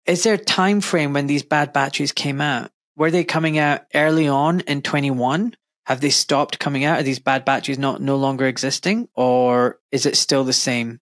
[0.05, 2.71] is there a time frame when these bad batches came out?
[2.95, 5.55] Were they coming out early on in 21?
[5.85, 6.99] Have they stopped coming out?
[6.99, 10.99] Are these bad batches not no longer existing, or is it still the same?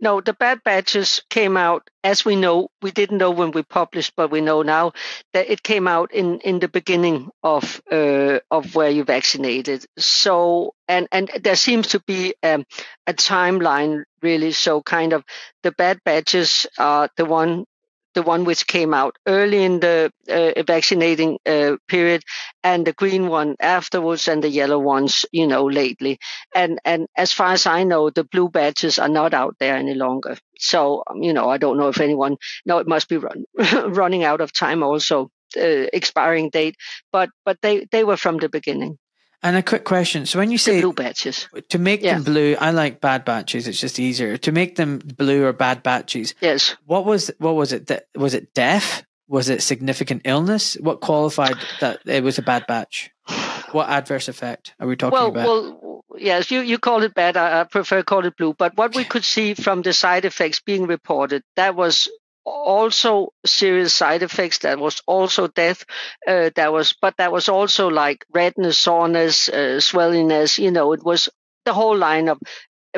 [0.00, 2.68] No, the bad batches came out as we know.
[2.82, 4.92] We didn't know when we published, but we know now
[5.32, 9.84] that it came out in, in the beginning of uh, of where you vaccinated.
[9.98, 12.64] So and and there seems to be um,
[13.06, 14.52] a timeline really.
[14.52, 15.24] So kind of
[15.62, 17.64] the bad batches are the one
[18.14, 22.22] the one which came out early in the uh, vaccinating uh, period,
[22.62, 26.18] and the green one afterwards, and the yellow ones, you know, lately.
[26.54, 29.94] And and as far as I know, the blue badges are not out there any
[29.94, 30.36] longer.
[30.58, 32.36] So um, you know, I don't know if anyone.
[32.66, 33.44] No, it must be run
[33.88, 35.30] running out of time also.
[35.54, 36.76] Uh, expiring date,
[37.12, 38.96] but but they they were from the beginning.
[39.42, 40.24] And a quick question.
[40.24, 42.14] So when you say the blue batches, to make yeah.
[42.14, 43.66] them blue, I like bad batches.
[43.66, 46.34] It's just easier to make them blue or bad batches.
[46.40, 46.76] Yes.
[46.86, 47.88] What was what was it?
[47.88, 49.04] That was it death?
[49.26, 50.74] Was it significant illness?
[50.74, 53.10] What qualified that it was a bad batch?
[53.72, 55.46] What adverse effect are we talking well, about?
[55.46, 57.36] Well, yes, you, you call it bad.
[57.36, 58.54] I, I prefer call it blue.
[58.54, 62.10] But what we could see from the side effects being reported, that was
[62.44, 64.58] also serious side effects.
[64.58, 65.84] That was also death.
[66.26, 70.58] Uh, that was, but that was also like redness, soreness, uh, swellingness.
[70.58, 71.28] You know, it was
[71.64, 72.38] the whole line of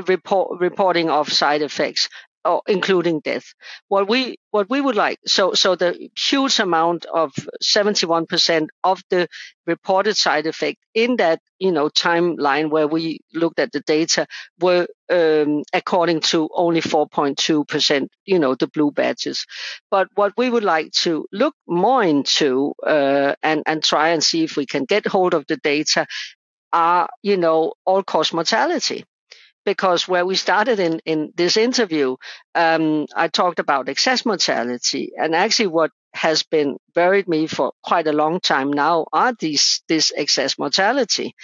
[0.08, 2.08] report, reporting of side effects
[2.44, 3.54] or including death.
[3.88, 9.28] What we what we would like so so the huge amount of 71% of the
[9.66, 14.26] reported side effect in that you know timeline where we looked at the data
[14.60, 19.46] were um, according to only 4.2% you know the blue badges.
[19.90, 24.44] But what we would like to look more into uh, and and try and see
[24.44, 26.06] if we can get hold of the data
[26.72, 29.04] are you know all cause mortality
[29.64, 32.16] because where we started in, in this interview,
[32.54, 35.12] um, I talked about excess mortality.
[35.18, 39.82] And actually, what has been buried me for quite a long time now are these
[39.88, 41.34] this excess mortality.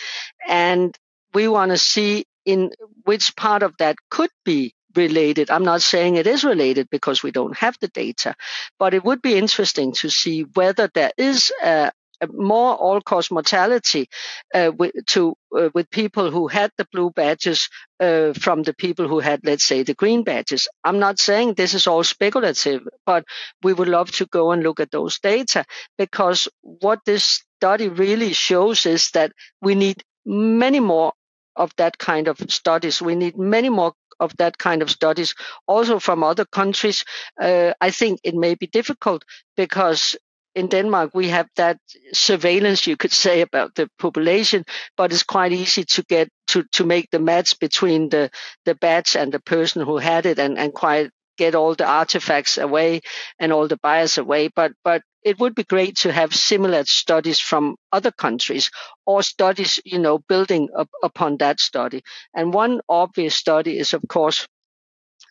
[0.46, 0.96] And
[1.34, 2.70] we want to see in
[3.04, 5.50] which part of that could be related.
[5.50, 8.34] I'm not saying it is related because we don't have the data,
[8.78, 11.92] but it would be interesting to see whether there is a,
[12.32, 14.08] more all-cause mortality
[14.54, 17.68] uh, with, to uh, with people who had the blue badges
[18.00, 20.68] uh, from the people who had, let's say, the green badges.
[20.84, 23.24] I'm not saying this is all speculative, but
[23.62, 25.64] we would love to go and look at those data
[25.98, 31.12] because what this study really shows is that we need many more
[31.56, 33.02] of that kind of studies.
[33.02, 35.34] We need many more of that kind of studies
[35.66, 37.04] also from other countries.
[37.40, 39.24] Uh, I think it may be difficult
[39.56, 40.16] because
[40.54, 41.78] in Denmark, we have that
[42.12, 44.64] surveillance, you could say, about the population,
[44.96, 48.30] but it's quite easy to get to, to make the match between the,
[48.64, 52.58] the batch and the person who had it and, and quite get all the artifacts
[52.58, 53.00] away
[53.38, 54.48] and all the bias away.
[54.48, 58.70] But, but it would be great to have similar studies from other countries
[59.06, 62.02] or studies, you know, building up upon that study.
[62.34, 64.46] And one obvious study is, of course,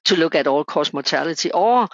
[0.10, 1.88] to look at all cause mortality or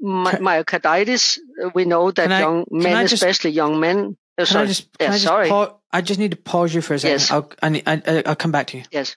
[0.00, 1.38] my, myocarditis.
[1.74, 4.16] We know that I, young men, just, especially young men.
[4.38, 5.48] Uh, sorry, I just, yeah, I sorry.
[5.48, 7.20] Pa- I just need to pause you for a second.
[7.20, 7.30] Yes.
[7.30, 8.84] I'll, I, I, I'll come back to you.
[8.90, 9.16] Yes.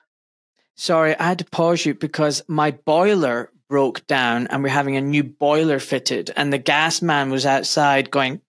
[0.76, 5.02] Sorry, I had to pause you because my boiler broke down and we're having a
[5.02, 8.42] new boiler fitted and the gas man was outside going,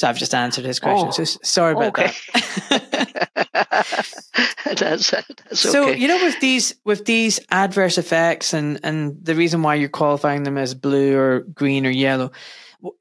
[0.00, 1.08] so I've just answered his question.
[1.08, 2.10] Oh, so sorry about okay.
[2.70, 2.86] that.
[4.78, 5.98] that's, that's so okay.
[5.98, 10.44] you know with these with these adverse effects and and the reason why you're qualifying
[10.44, 12.30] them as blue or green or yellow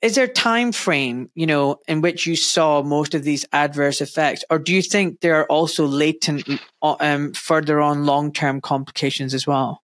[0.01, 4.01] is there a time frame you know in which you saw most of these adverse
[4.01, 6.45] effects or do you think there are also latent
[6.81, 9.81] uh, um, further on long term complications as well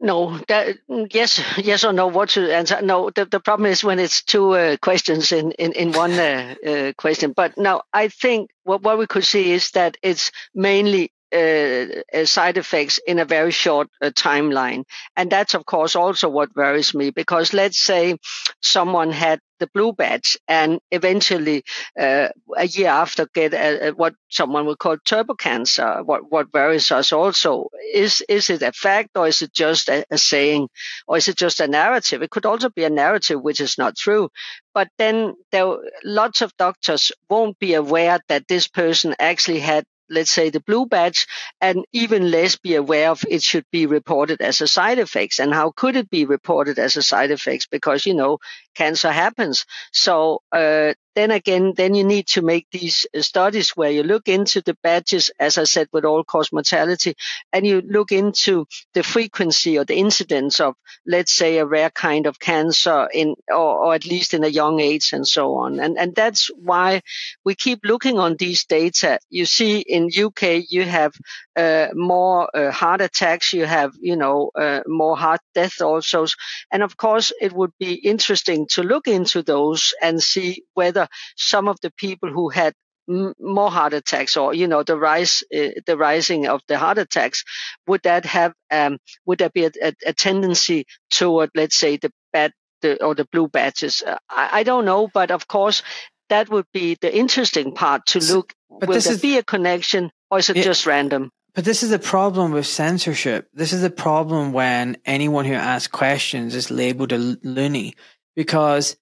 [0.00, 0.78] no, that,
[1.10, 2.06] yes, yes or no.
[2.06, 2.80] What to answer?
[2.80, 6.54] No, the, the problem is when it's two uh, questions in in in one uh,
[6.66, 7.32] uh, question.
[7.36, 12.24] But now I think what what we could see is that it's mainly uh, uh,
[12.24, 14.84] side effects in a very short uh, timeline.
[15.16, 18.16] And that's, of course, also what worries me because let's say
[18.62, 21.62] someone had the blue badge and eventually
[21.98, 26.02] uh, a year after get a, a, what someone would call turbo cancer.
[26.02, 30.04] What, what worries us also is, is it a fact or is it just a,
[30.10, 30.68] a saying
[31.06, 32.22] or is it just a narrative?
[32.22, 34.30] It could also be a narrative which is not true.
[34.74, 40.30] But then there, lots of doctors won't be aware that this person actually had let's
[40.30, 41.26] say the blue badge
[41.60, 45.38] and even less be aware of it should be reported as a side effects.
[45.38, 47.66] And how could it be reported as a side effects?
[47.66, 48.38] Because you know
[48.74, 53.90] cancer happens so uh, then again, then you need to make these uh, studies where
[53.90, 57.14] you look into the badges, as I said, with all cause mortality,
[57.52, 62.26] and you look into the frequency or the incidence of, let's say, a rare kind
[62.26, 65.80] of cancer in, or, or at least in a young age and so on.
[65.80, 67.02] And, and that's why
[67.44, 69.18] we keep looking on these data.
[69.30, 71.12] You see in UK, you have
[71.56, 76.26] uh, more uh, heart attacks, you have, you know, uh, more heart death also.
[76.70, 81.68] And of course, it would be interesting to look into those and see whether some
[81.68, 82.74] of the people who had
[83.08, 87.42] more heart attacks or you know the rise uh, the rising of the heart attacks
[87.88, 92.12] would that have um, would there be a, a, a, tendency toward let's say the
[92.32, 94.02] bad the, or the blue badges.
[94.02, 95.82] Uh, I, I, don't know, but of course
[96.28, 98.52] that would be the interesting part to look.
[98.68, 101.30] But will there is, be a connection, or is it yeah, just random?
[101.54, 103.48] But this is the problem with censorship.
[103.52, 107.96] This is the problem when anyone who asks questions is labeled a loony,
[108.40, 108.96] because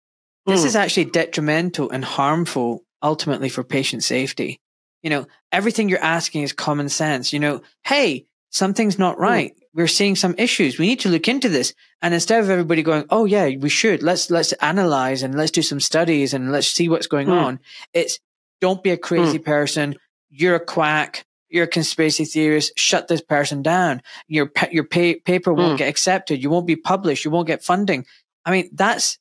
[0.46, 0.66] this mm.
[0.66, 4.60] is actually detrimental and harmful ultimately for patient safety.
[5.00, 7.32] You know, everything you're asking is common sense.
[7.32, 9.22] You know, hey, something's not hmm.
[9.22, 9.52] right.
[9.52, 9.62] Mm.
[9.74, 10.76] We're seeing some issues.
[10.76, 11.72] We need to look into this.
[12.02, 14.02] And instead of everybody going, "Oh yeah, we should.
[14.02, 17.40] Let's let's analyze and let's do some studies and let's see what's going mm.
[17.40, 17.60] on."
[17.92, 18.18] It's
[18.60, 19.44] don't be a crazy mm.
[19.44, 19.94] person.
[20.30, 21.24] You're a quack.
[21.48, 22.72] You're a conspiracy theorist.
[22.76, 24.02] Shut this person down.
[24.26, 25.84] Your your pay, paper won't hmm.
[25.84, 26.42] get accepted.
[26.42, 27.24] You won't be published.
[27.24, 28.04] You won't get funding.
[28.44, 29.16] I mean, that's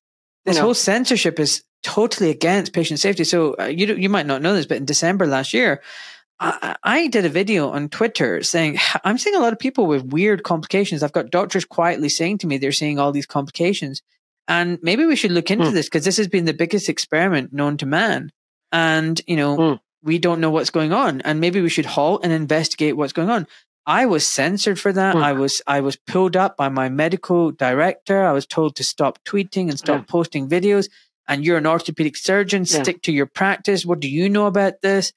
[0.47, 3.23] this whole censorship is totally against patient safety.
[3.23, 5.81] So uh, you you might not know this, but in December last year,
[6.39, 10.05] I, I, did a video on Twitter saying I'm seeing a lot of people with
[10.05, 11.03] weird complications.
[11.03, 14.01] I've got doctors quietly saying to me they're seeing all these complications,
[14.47, 15.73] and maybe we should look into mm.
[15.73, 18.31] this because this has been the biggest experiment known to man,
[18.71, 19.79] and you know mm.
[20.03, 23.29] we don't know what's going on, and maybe we should halt and investigate what's going
[23.29, 23.47] on.
[23.87, 25.15] I was censored for that.
[25.15, 25.23] Mm.
[25.23, 28.23] I was I was pulled up by my medical director.
[28.23, 30.05] I was told to stop tweeting and stop yeah.
[30.07, 30.89] posting videos.
[31.29, 32.65] And you're an orthopedic surgeon.
[32.67, 32.83] Yeah.
[32.83, 33.85] Stick to your practice.
[33.85, 35.13] What do you know about this?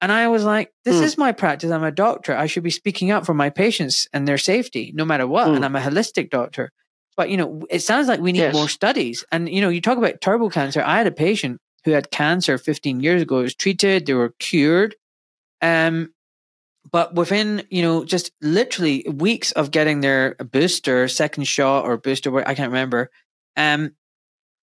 [0.00, 1.02] And I was like, this mm.
[1.02, 1.70] is my practice.
[1.70, 2.36] I'm a doctor.
[2.36, 5.48] I should be speaking up for my patients and their safety, no matter what.
[5.48, 5.56] Mm.
[5.56, 6.70] And I'm a holistic doctor.
[7.16, 8.54] But, you know, it sounds like we need yes.
[8.54, 9.24] more studies.
[9.32, 10.82] And, you know, you talk about turbo cancer.
[10.84, 13.40] I had a patient who had cancer 15 years ago.
[13.40, 14.06] It was treated.
[14.06, 14.94] They were cured.
[15.60, 16.12] Um,
[16.90, 22.36] but within, you know, just literally weeks of getting their booster, second shot or booster,
[22.46, 23.10] I can't remember,
[23.56, 23.92] um,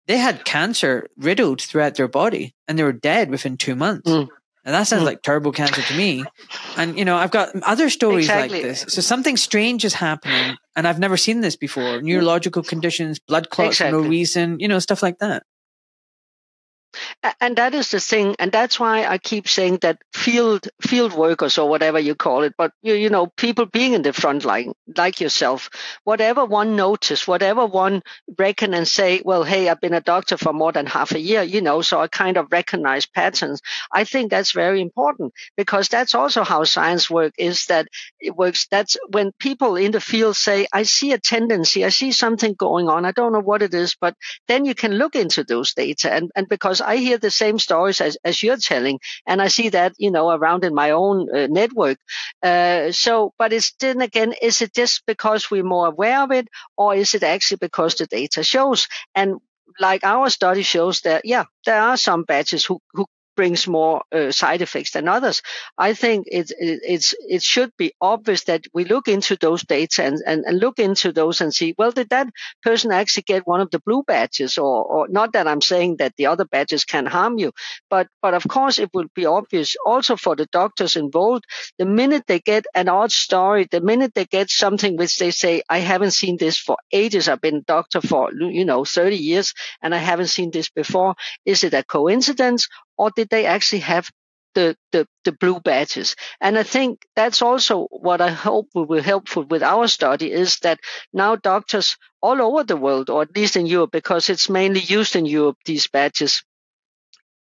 [0.07, 4.09] they had cancer riddled throughout their body and they were dead within two months.
[4.09, 4.27] Mm.
[4.65, 5.07] And that sounds mm.
[5.07, 6.23] like turbo cancer to me.
[6.77, 8.59] And, you know, I've got other stories exactly.
[8.59, 8.85] like this.
[8.89, 12.01] So something strange is happening and I've never seen this before.
[12.01, 13.99] Neurological conditions, blood clots exactly.
[13.99, 15.43] for no reason, you know, stuff like that
[17.39, 21.57] and that is the thing and that's why i keep saying that field field workers
[21.57, 24.73] or whatever you call it but you, you know people being in the front line
[24.97, 25.69] like yourself
[26.03, 28.01] whatever one notice whatever one
[28.37, 31.41] reckon and say well hey i've been a doctor for more than half a year
[31.41, 36.15] you know so i kind of recognize patterns i think that's very important because that's
[36.15, 37.87] also how science work is that
[38.19, 42.11] it works that's when people in the field say i see a tendency i see
[42.11, 44.15] something going on i don't know what it is but
[44.47, 48.01] then you can look into those data and, and because I hear the same stories
[48.01, 51.47] as, as you're telling, and I see that you know around in my own uh,
[51.49, 51.97] network.
[52.41, 56.47] Uh, so, but it's then again, is it just because we're more aware of it,
[56.77, 58.87] or is it actually because the data shows?
[59.15, 59.37] And
[59.79, 63.05] like our study shows that yeah, there are some batches who who
[63.35, 65.41] brings more uh, side effects than others.
[65.77, 70.03] I think it, it, it's it should be obvious that we look into those data
[70.03, 72.27] and, and, and look into those and see, well, did that
[72.61, 76.15] person actually get one of the blue badges or, or not that I'm saying that
[76.17, 77.51] the other badges can harm you,
[77.89, 81.45] but but of course it will be obvious also for the doctors involved,
[81.77, 85.61] the minute they get an odd story, the minute they get something which they say,
[85.69, 89.53] I haven't seen this for ages, I've been a doctor for you know 30 years
[89.81, 91.15] and I haven't seen this before.
[91.45, 92.67] Is it a coincidence
[92.97, 94.09] or did they actually have
[94.53, 96.15] the, the, the blue badges.
[96.41, 100.57] And I think that's also what I hope will be helpful with our study is
[100.59, 100.79] that
[101.11, 105.15] now doctors all over the world, or at least in Europe, because it's mainly used
[105.15, 106.43] in Europe, these badges,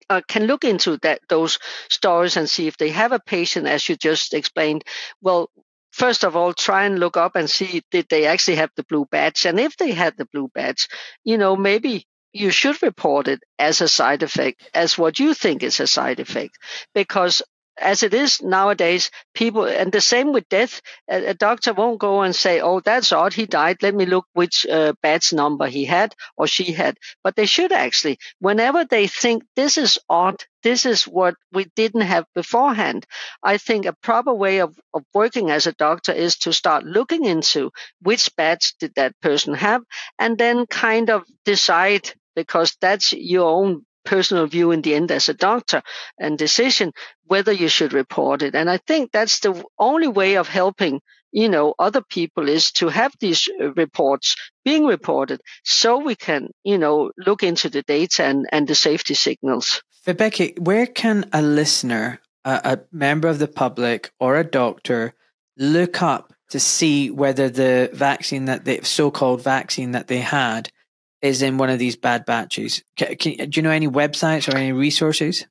[0.08, 3.88] uh, can look into that those stories and see if they have a patient, as
[3.88, 4.82] you just explained.
[5.22, 5.50] Well,
[5.92, 9.06] first of all, try and look up and see did they actually have the blue
[9.10, 10.88] badge, and if they had the blue badge,
[11.22, 15.62] you know maybe you should report it as a side effect, as what you think
[15.62, 16.56] is a side effect,
[16.94, 17.42] because
[17.80, 22.20] as it is nowadays, people, and the same with death, a, a doctor won't go
[22.22, 24.92] and say, oh, that's odd, he died, let me look which uh,
[25.32, 26.96] number he had or she had.
[27.24, 32.02] But they should actually, whenever they think this is odd, this is what we didn't
[32.02, 33.06] have beforehand.
[33.42, 37.24] I think a proper way of, of working as a doctor is to start looking
[37.24, 37.70] into
[38.02, 39.82] which badge did that person have
[40.18, 42.12] and then kind of decide
[42.44, 45.82] because that's your own personal view in the end as a doctor
[46.18, 46.92] and decision
[47.26, 48.54] whether you should report it.
[48.54, 51.00] And I think that's the only way of helping,
[51.32, 56.48] you know, other people is to have these uh, reports being reported so we can,
[56.64, 59.82] you know, look into the data and, and the safety signals.
[60.06, 65.14] Vibeke, where can a listener, a, a member of the public or a doctor
[65.56, 70.70] look up to see whether the vaccine that the so-called vaccine that they had
[71.22, 72.82] is in one of these bad batches.
[72.96, 75.46] Can, can, do you know any websites or any resources?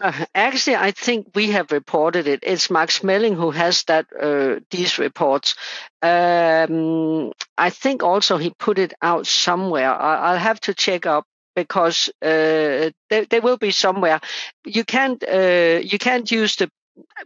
[0.00, 2.40] Uh, actually, I think we have reported it.
[2.42, 5.56] It's Max Schmeling who has that uh, these reports.
[6.00, 9.92] Um, I think also he put it out somewhere.
[9.92, 11.24] I, will have to check up
[11.56, 14.20] because uh, they, they will be somewhere.
[14.64, 16.70] You can't uh, you can't use the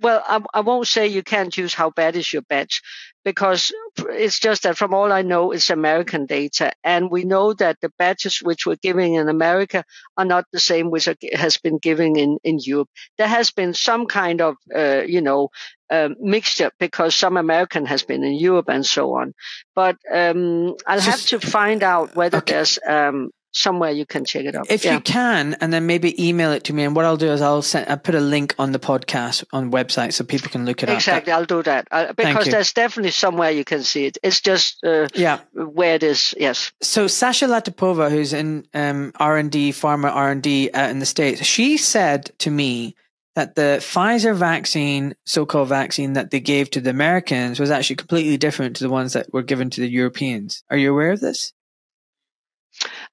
[0.00, 2.82] well, I, I, won't say you can't use how bad is your batch
[3.24, 6.72] because it's just that from all I know, it's American data.
[6.82, 9.84] And we know that the batches which we're giving in America
[10.16, 12.88] are not the same which are, has been given in, in Europe.
[13.18, 15.50] There has been some kind of, uh, you know,
[15.90, 19.34] uh, mixture because some American has been in Europe and so on.
[19.74, 22.54] But um, I'll have to find out whether okay.
[22.54, 24.70] there's um, somewhere you can check it out.
[24.70, 24.94] If yeah.
[24.94, 26.84] you can, and then maybe email it to me.
[26.84, 29.70] And what I'll do is I'll send, I'll put a link on the podcast on
[29.70, 30.96] website so people can look it exactly, up.
[30.98, 34.18] Exactly, I'll do that uh, because there's definitely somewhere you can see it.
[34.22, 36.34] It's just uh, yeah where it is.
[36.38, 36.72] Yes.
[36.80, 40.98] So Sasha Latypova, who's in um, R and D, pharma R and D uh, in
[40.98, 42.96] the states, she said to me
[43.34, 48.36] that the Pfizer vaccine, so-called vaccine that they gave to the Americans, was actually completely
[48.36, 50.62] different to the ones that were given to the Europeans.
[50.68, 51.54] Are you aware of this?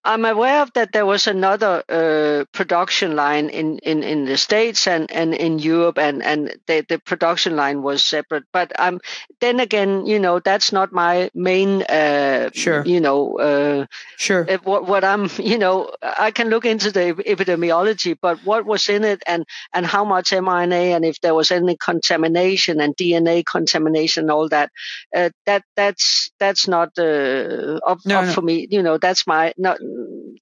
[0.04, 4.88] I'm aware of that there was another uh, production line in, in, in the States
[4.88, 8.46] and, and in Europe, and, and the, the production line was separate.
[8.54, 9.02] But um,
[9.42, 12.86] then again, you know, that's not my main, uh, sure.
[12.86, 13.86] you know, uh,
[14.18, 14.46] sure.
[14.64, 19.04] What, what I'm, you know, I can look into the epidemiology, but what was in
[19.04, 24.24] it and, and how much mRNA and if there was any contamination and DNA contamination
[24.24, 24.72] and all that,
[25.16, 28.32] uh, that that's that's not uh, up, no, up no.
[28.32, 28.68] for me.
[28.70, 29.80] You know, that's my not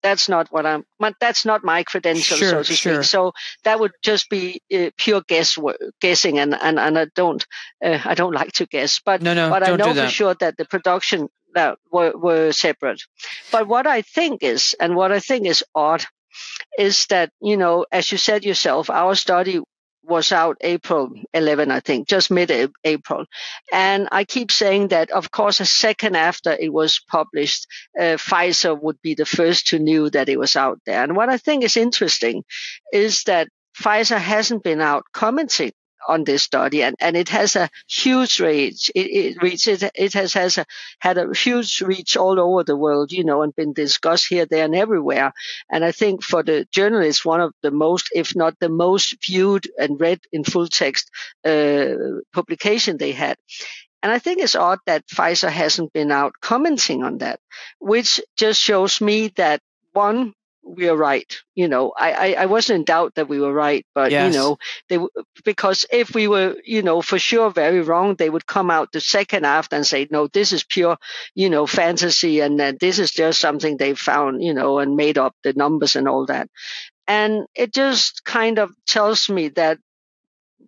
[0.01, 0.85] that's not what I'm.
[1.19, 2.93] That's not my credentials, sure, so to sure.
[2.95, 3.03] speak.
[3.05, 3.33] So
[3.63, 5.57] that would just be uh, pure guess
[6.01, 7.45] guessing, and, and and I don't
[7.83, 10.57] uh, I don't like to guess, but no, no, but I know for sure that
[10.57, 13.01] the production that were, were separate.
[13.51, 16.03] But what I think is, and what I think is odd,
[16.77, 19.59] is that you know, as you said yourself, our study
[20.07, 22.51] was out April 11, I think, just mid
[22.83, 23.25] April.
[23.71, 27.67] And I keep saying that, of course, a second after it was published,
[27.99, 31.03] uh, Pfizer would be the first to knew that it was out there.
[31.03, 32.43] And what I think is interesting
[32.93, 33.49] is that
[33.79, 35.71] Pfizer hasn't been out commenting
[36.07, 38.89] on this study, and, and it has a huge reach.
[38.95, 40.65] It, it reach it, it has has a,
[40.99, 44.65] had a huge reach all over the world, you know, and been discussed here, there,
[44.65, 45.33] and everywhere.
[45.71, 49.67] And I think for the journalists, one of the most, if not the most viewed
[49.77, 51.11] and read in full text
[51.45, 51.95] uh,
[52.33, 53.37] publication they had.
[54.03, 57.39] And I think it's odd that Pfizer hasn't been out commenting on that,
[57.79, 59.59] which just shows me that
[59.93, 60.33] one,
[60.67, 61.37] we are right.
[61.55, 64.33] You know, I, I, I, wasn't in doubt that we were right, but yes.
[64.33, 64.57] you know,
[64.89, 64.99] they
[65.43, 69.01] because if we were, you know, for sure very wrong, they would come out the
[69.01, 70.97] second after and say, no, this is pure,
[71.35, 75.17] you know, fantasy, and uh, this is just something they found, you know, and made
[75.17, 76.49] up the numbers and all that.
[77.07, 79.79] And it just kind of tells me that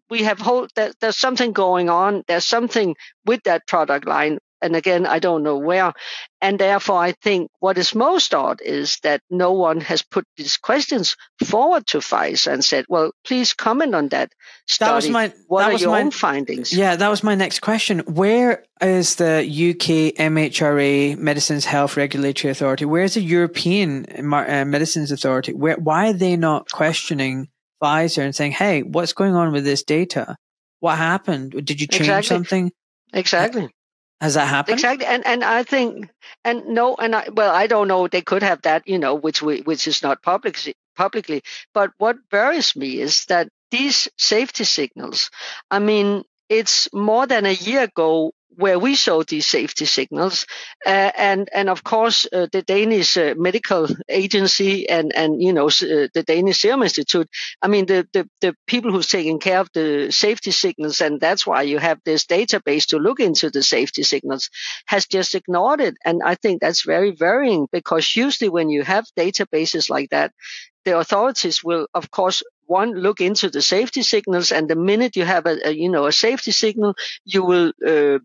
[0.10, 2.24] we have whole that there's something going on.
[2.28, 2.96] There's something
[3.26, 5.94] with that product line and again, I don't know where.
[6.42, 10.58] And therefore, I think what is most odd is that no one has put these
[10.58, 14.32] questions forward to Pfizer and said, well, please comment on that
[14.68, 14.90] study.
[14.90, 16.74] That was my, what are your my, own findings?
[16.76, 18.00] Yeah, that was my next question.
[18.00, 22.86] Where is the UK MHRA, Medicines Health Regulatory Authority?
[22.86, 25.54] Where is the European uh, Medicines Authority?
[25.54, 27.50] Where, why are they not questioning
[27.82, 30.38] Pfizer and saying, hey, what's going on with this data?
[30.80, 31.52] What happened?
[31.52, 32.28] Did you change exactly.
[32.28, 32.72] something?
[33.14, 33.70] Exactly.
[34.22, 34.74] Has that happened?
[34.76, 36.10] Exactly, and and I think
[36.44, 38.08] and no, and I well, I don't know.
[38.08, 40.58] They could have that, you know, which we, which is not public
[40.96, 41.42] publicly.
[41.74, 45.30] But what worries me is that these safety signals.
[45.72, 50.46] I mean, it's more than a year ago where we saw these safety signals.
[50.86, 55.68] Uh, and, and of course, uh, the Danish uh, medical agency and, and, you know,
[55.68, 57.30] uh, the Danish Serum Institute,
[57.62, 61.48] I mean, the, the, the people who's taking care of the safety signals, and that's
[61.48, 64.50] why you have this database to look into the safety signals,
[64.86, 65.96] has just ignored it.
[66.04, 70.34] And I think that's very worrying because usually when you have databases like that,
[70.84, 75.26] the authorities will, of course, one look into the safety signals and the minute you
[75.26, 76.94] have a, a you know a safety signal
[77.26, 78.20] you will uh,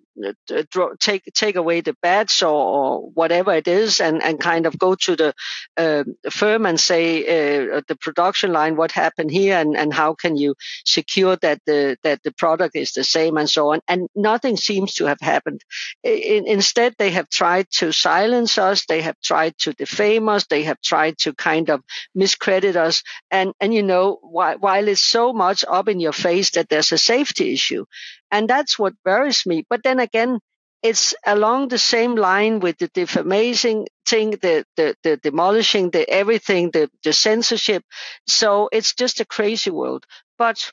[0.71, 4.79] draw, take take away the badge or, or, whatever it is and and kind of
[4.79, 5.35] go to the
[5.77, 10.37] uh, firm and say uh, the production line what happened here and and how can
[10.37, 13.81] you secure that the that the product is the same and so on.
[13.89, 15.63] And nothing seems to have happened.
[16.03, 20.65] In, instead they have tried to silence us they have tried to defame us they
[20.65, 21.83] have tried to kind of
[22.15, 23.03] miscredit us.
[23.31, 26.99] And and you know while it's so much up in your face that there's a
[26.99, 27.85] safety issue.
[28.31, 29.65] And that's what worries me.
[29.71, 30.39] But then again,
[30.83, 36.71] it's along the same line with the defamation thing, the, the, the demolishing, the everything,
[36.73, 37.83] the, the censorship.
[38.27, 40.05] So it's just a crazy world.
[40.37, 40.71] But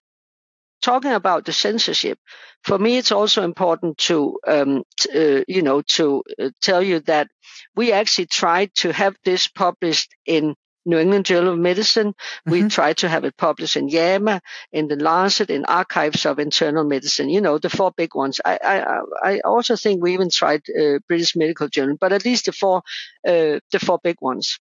[0.82, 2.20] talking about the censorship,
[2.64, 7.00] for me, it's also important to, um, t- uh, you know, to uh, tell you
[7.02, 7.28] that
[7.76, 10.56] we actually tried to have this published in
[10.86, 12.14] New England Journal of Medicine.
[12.14, 12.52] Mm-hmm.
[12.52, 16.84] We tried to have it published in JAMA, in the Lancet, in Archives of Internal
[16.84, 17.30] Medicine.
[17.30, 18.42] You know, the four big ones.
[18.44, 22.46] I I, I also think we even tried uh, British Medical Journal, but at least
[22.46, 22.84] the four
[23.28, 24.60] uh, the four big ones,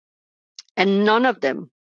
[0.76, 1.70] and none of them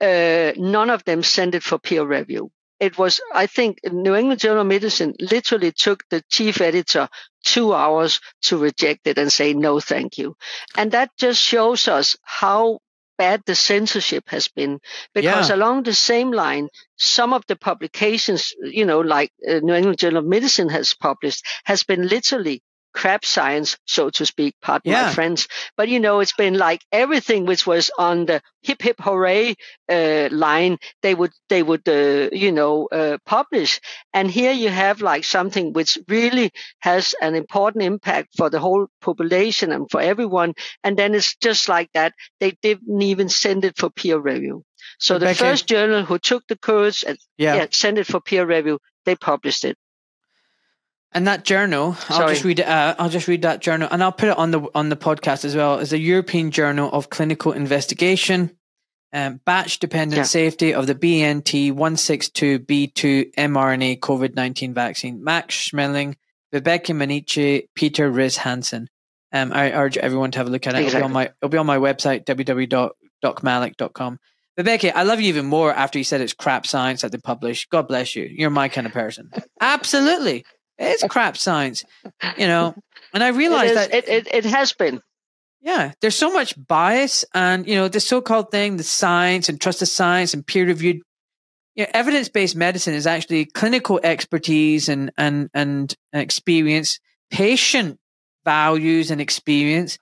[0.00, 2.50] uh, none of them sent it for peer review.
[2.80, 7.08] It was, I think, New England Journal of Medicine literally took the chief editor
[7.44, 10.36] two hours to reject it and say no, thank you.
[10.76, 12.80] And that just shows us how
[13.16, 14.80] bad the censorship has been
[15.14, 15.56] because yeah.
[15.56, 20.18] along the same line some of the publications you know like uh, new england journal
[20.18, 22.62] of medicine has published has been literally
[22.94, 25.06] crap science, so to speak, pardon yeah.
[25.06, 25.48] my friends.
[25.76, 29.54] But you know, it's been like everything which was on the hip hip hooray
[29.88, 33.80] uh, line, they would they would uh, you know uh, publish.
[34.12, 38.86] And here you have like something which really has an important impact for the whole
[39.00, 40.54] population and for everyone.
[40.82, 42.14] And then it's just like that.
[42.40, 44.64] They didn't even send it for peer review.
[44.98, 47.56] So the first journal who took the course and yeah.
[47.56, 49.76] yeah, sent it for peer review, they published it.
[51.14, 52.96] And that journal, I'll just read it out.
[52.98, 55.54] I'll just read that journal, and I'll put it on the on the podcast as
[55.54, 55.78] well.
[55.78, 58.50] Is the European Journal of Clinical Investigation,
[59.12, 60.24] um, batch dependent yeah.
[60.24, 65.22] safety of the BNT one six two B two mRNA COVID nineteen vaccine.
[65.22, 66.16] Max Schmeling,
[66.52, 68.88] Vibeke Manniche, Peter Riis Hansen.
[69.32, 70.78] Um, I urge everyone to have a look at it.
[70.82, 70.98] Exactly.
[70.98, 74.18] It'll be on my it'll be on my website www.docmalik.com.
[74.58, 77.68] Vibeke, I love you even more after you said it's crap science that they publish.
[77.68, 78.24] God bless you.
[78.24, 79.30] You're my kind of person.
[79.60, 80.44] Absolutely.
[80.78, 81.84] It's crap science,
[82.36, 82.74] you know.
[83.12, 85.00] And I realized that it, it, it has been.
[85.60, 89.88] Yeah, there's so much bias, and you know, the so-called thing, the science and trusted
[89.88, 91.00] science and peer-reviewed.
[91.74, 97.00] You know, evidence-based medicine is actually clinical expertise and and and experience,
[97.30, 97.98] patient
[98.44, 99.98] values and experience,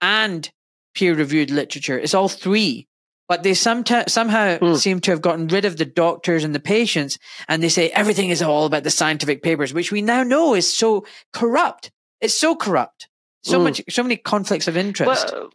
[0.00, 0.50] and
[0.94, 1.98] peer-reviewed literature.
[1.98, 2.88] It's all three
[3.28, 4.76] but they sometimes somehow mm.
[4.76, 7.18] seem to have gotten rid of the doctors and the patients
[7.48, 10.72] and they say everything is all about the scientific papers which we now know is
[10.72, 13.08] so corrupt it's so corrupt
[13.42, 13.64] so mm.
[13.64, 15.50] much so many conflicts of interest well,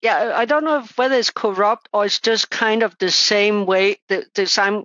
[0.00, 3.96] yeah, I don't know whether it's corrupt or it's just kind of the same way,
[4.08, 4.84] the, the same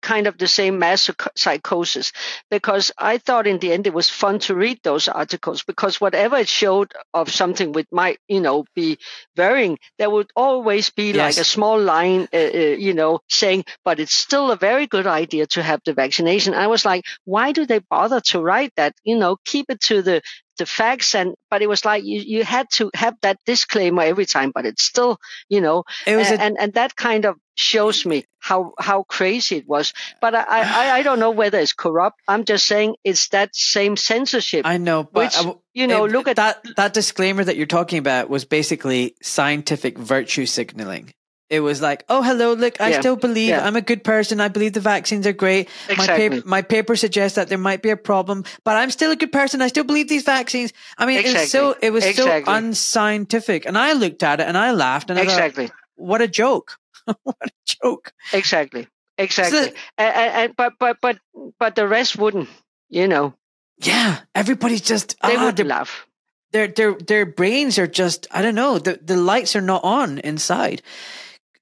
[0.00, 2.12] kind of the same mass psychosis.
[2.48, 6.36] Because I thought in the end it was fun to read those articles because whatever
[6.36, 8.98] it showed of something which might, you know, be
[9.34, 11.16] varying, there would always be yes.
[11.36, 15.08] like a small line, uh, uh, you know, saying, but it's still a very good
[15.08, 16.54] idea to have the vaccination.
[16.54, 18.94] I was like, why do they bother to write that?
[19.02, 20.22] You know, keep it to the
[20.58, 24.26] the facts and but it was like you, you had to have that disclaimer every
[24.26, 28.06] time but it's still you know it was a, and and that kind of shows
[28.06, 29.92] me how how crazy it was.
[30.20, 32.20] But I, I i don't know whether it's corrupt.
[32.26, 36.28] I'm just saying it's that same censorship i know but which, you know it, look
[36.28, 41.12] at that that disclaimer that you're talking about was basically scientific virtue signaling
[41.52, 43.00] it was like, oh, hello, look, I yeah.
[43.00, 43.62] still believe yeah.
[43.62, 44.40] I'm a good person.
[44.40, 45.68] I believe the vaccines are great.
[45.90, 46.06] Exactly.
[46.06, 49.16] My, paper, my paper suggests that there might be a problem, but I'm still a
[49.16, 49.60] good person.
[49.60, 50.72] I still believe these vaccines.
[50.96, 51.40] I mean, exactly.
[51.40, 52.50] it was so, it was exactly.
[52.50, 53.66] so unscientific.
[53.66, 55.66] And I looked at it and I laughed and I exactly.
[55.66, 56.78] thought, what a joke.
[57.22, 58.14] what a joke.
[58.32, 58.88] Exactly.
[59.18, 59.60] Exactly.
[59.60, 61.18] So, and, and, but, but, but,
[61.60, 62.48] but the rest wouldn't,
[62.88, 63.34] you know.
[63.76, 64.20] Yeah.
[64.34, 66.06] Everybody's just, they ah, would laugh
[66.52, 70.18] their their their brains are just I don't know the the lights are not on
[70.18, 70.82] inside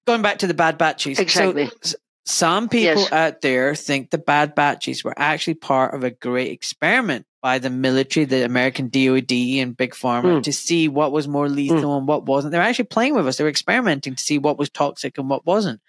[0.06, 1.18] going back to the bad batches.
[1.18, 1.70] Exactly.
[1.82, 1.96] So,
[2.26, 3.12] some people yes.
[3.12, 7.70] out there think the bad batches were actually part of a great experiment by the
[7.70, 10.42] military, the American DOD and Big Pharma mm.
[10.42, 11.98] to see what was more lethal mm.
[11.98, 12.52] and what wasn't.
[12.52, 13.38] They're actually playing with us.
[13.38, 15.80] They were experimenting to see what was toxic and what wasn't.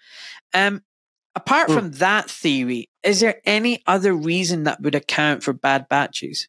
[0.54, 0.82] Um,
[1.34, 1.74] apart mm.
[1.74, 6.48] from that theory, is there any other reason that would account for bad batches?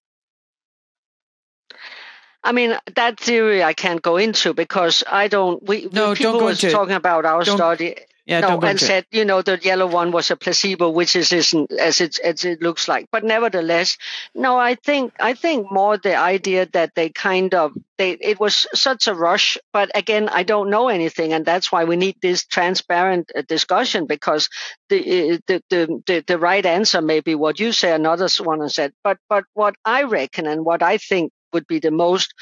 [2.44, 5.64] I mean, that theory I can't go into because I don't.
[5.64, 7.96] We no, people don't go was into talking about our don't, study.
[8.26, 11.74] Yeah, no, and said you know the yellow one was a placebo, which is isn't
[11.74, 13.08] as it as it looks like.
[13.12, 13.98] But nevertheless,
[14.34, 18.66] no, I think I think more the idea that they kind of they it was
[18.74, 19.58] such a rush.
[19.74, 24.06] But again, I don't know anything, and that's why we need this transparent uh, discussion
[24.06, 24.50] because
[24.88, 28.70] the, uh, the the the the right answer may be what you say, another one
[28.70, 28.94] said.
[29.04, 32.34] But but what I reckon and what I think would be the most,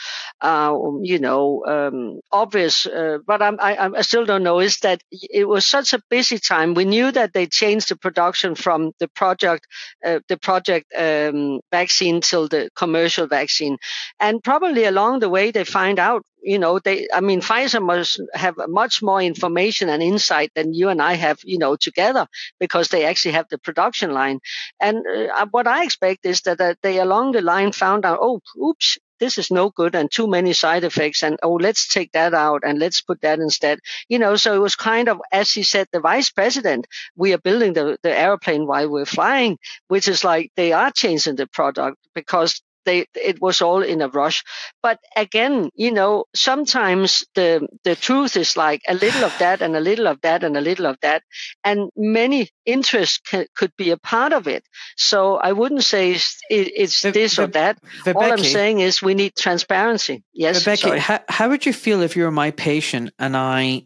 [0.42, 2.86] uh, you know, um, obvious.
[2.86, 4.60] Uh, but I'm, I, I still don't know.
[4.60, 6.74] Is that it was such a busy time.
[6.74, 9.68] We knew that they changed the production from the project,
[10.06, 13.78] uh, the project um, vaccine till the commercial vaccine,
[14.20, 18.20] and probably along the way they find out you know, they, I mean, Pfizer must
[18.34, 22.28] have much more information and insight than you and I have, you know, together
[22.60, 24.40] because they actually have the production line.
[24.80, 28.42] And uh, what I expect is that, that they along the line found out, oh,
[28.58, 32.34] oops, this is no good and too many side effects and oh let's take that
[32.34, 33.80] out and let's put that instead.
[34.10, 37.38] You know so it was kind of as he said the vice president we are
[37.38, 39.58] building the, the airplane while we're flying
[39.88, 44.08] which is like they are changing the product because they it was all in a
[44.08, 44.44] rush.
[44.82, 49.76] But again you know sometimes the the truth is like a little of that and
[49.76, 51.24] a little of that and a little of that
[51.64, 53.20] and many interests
[53.56, 54.64] could be a part of it.
[54.98, 57.80] So i wouldn't say it's, it's the, this the, or that.
[58.06, 60.24] The all Becky, i'm saying is we need transparency.
[60.34, 63.86] Yes Becky, how, how would you feel if you were my patient and i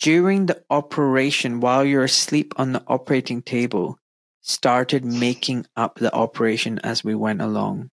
[0.00, 3.98] during the operation while you're asleep on the operating table
[4.42, 7.90] started making up the operation as we went along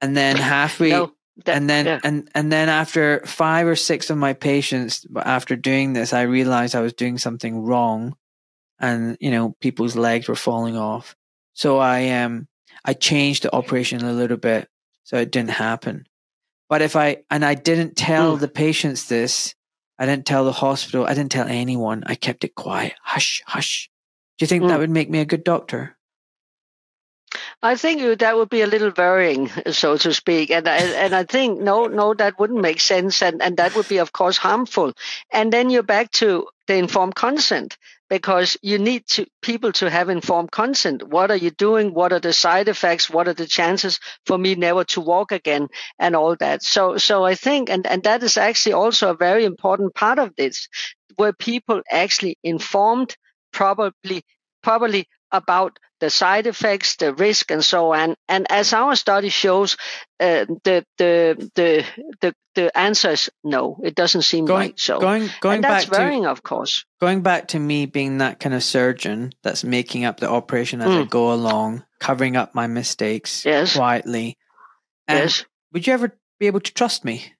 [0.00, 1.12] and then halfway no,
[1.44, 2.00] that, and then yeah.
[2.04, 6.74] and and then after five or six of my patients after doing this i realized
[6.74, 8.16] i was doing something wrong.
[8.82, 11.14] And you know people's legs were falling off.
[11.52, 12.48] So i um
[12.84, 14.68] i changed the operation a little bit
[15.04, 16.06] so it didn't happen.
[16.68, 18.40] But if i and i didn't tell mm.
[18.40, 19.54] the patients this.
[19.98, 21.04] I didn't tell the hospital.
[21.04, 22.04] I didn't tell anyone.
[22.06, 22.94] I kept it quiet.
[23.02, 23.90] Hush hush.
[24.38, 24.68] Do you think mm.
[24.68, 25.98] that would make me a good doctor
[27.62, 31.24] I think that would be a little worrying, so to speak, and I, and I
[31.24, 34.92] think no, no, that wouldn't make sense, and and that would be of course harmful.
[35.30, 37.76] And then you're back to the informed consent
[38.08, 41.02] because you need to people to have informed consent.
[41.02, 41.94] What are you doing?
[41.94, 43.08] What are the side effects?
[43.10, 45.68] What are the chances for me never to walk again,
[45.98, 46.62] and all that.
[46.62, 50.34] So so I think, and and that is actually also a very important part of
[50.36, 50.68] this,
[51.16, 53.16] where people actually informed
[53.52, 54.22] probably
[54.62, 58.14] probably about the side effects, the risk, and so on.
[58.28, 59.76] And as our study shows,
[60.18, 61.84] uh, the, the the
[62.20, 63.78] the the answer is no.
[63.82, 64.98] It doesn't seem going, like so.
[64.98, 66.84] Going going and that's back worrying, to, of course.
[67.00, 70.88] Going back to me being that kind of surgeon that's making up the operation as
[70.88, 71.02] mm.
[71.02, 73.76] I go along, covering up my mistakes yes.
[73.76, 74.38] quietly.
[75.06, 75.44] And yes.
[75.72, 77.32] Would you ever be able to trust me?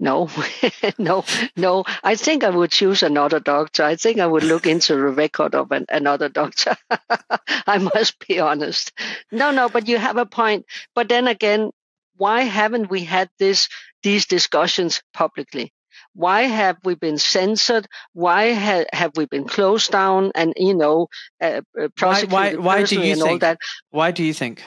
[0.00, 0.28] No,
[0.98, 1.24] no,
[1.56, 1.84] no.
[2.02, 3.84] I think I would choose another doctor.
[3.84, 6.76] I think I would look into the record of an, another doctor.
[7.66, 8.92] I must be honest.
[9.30, 10.66] No, no, but you have a point.
[10.94, 11.70] But then again,
[12.16, 13.68] why haven't we had this
[14.02, 15.72] these discussions publicly?
[16.14, 17.86] Why have we been censored?
[18.12, 21.08] Why ha- have we been closed down and you know
[21.40, 21.62] uh,
[21.96, 23.58] prosecuted why, why, why do you think, that?
[23.90, 24.62] Why do you think?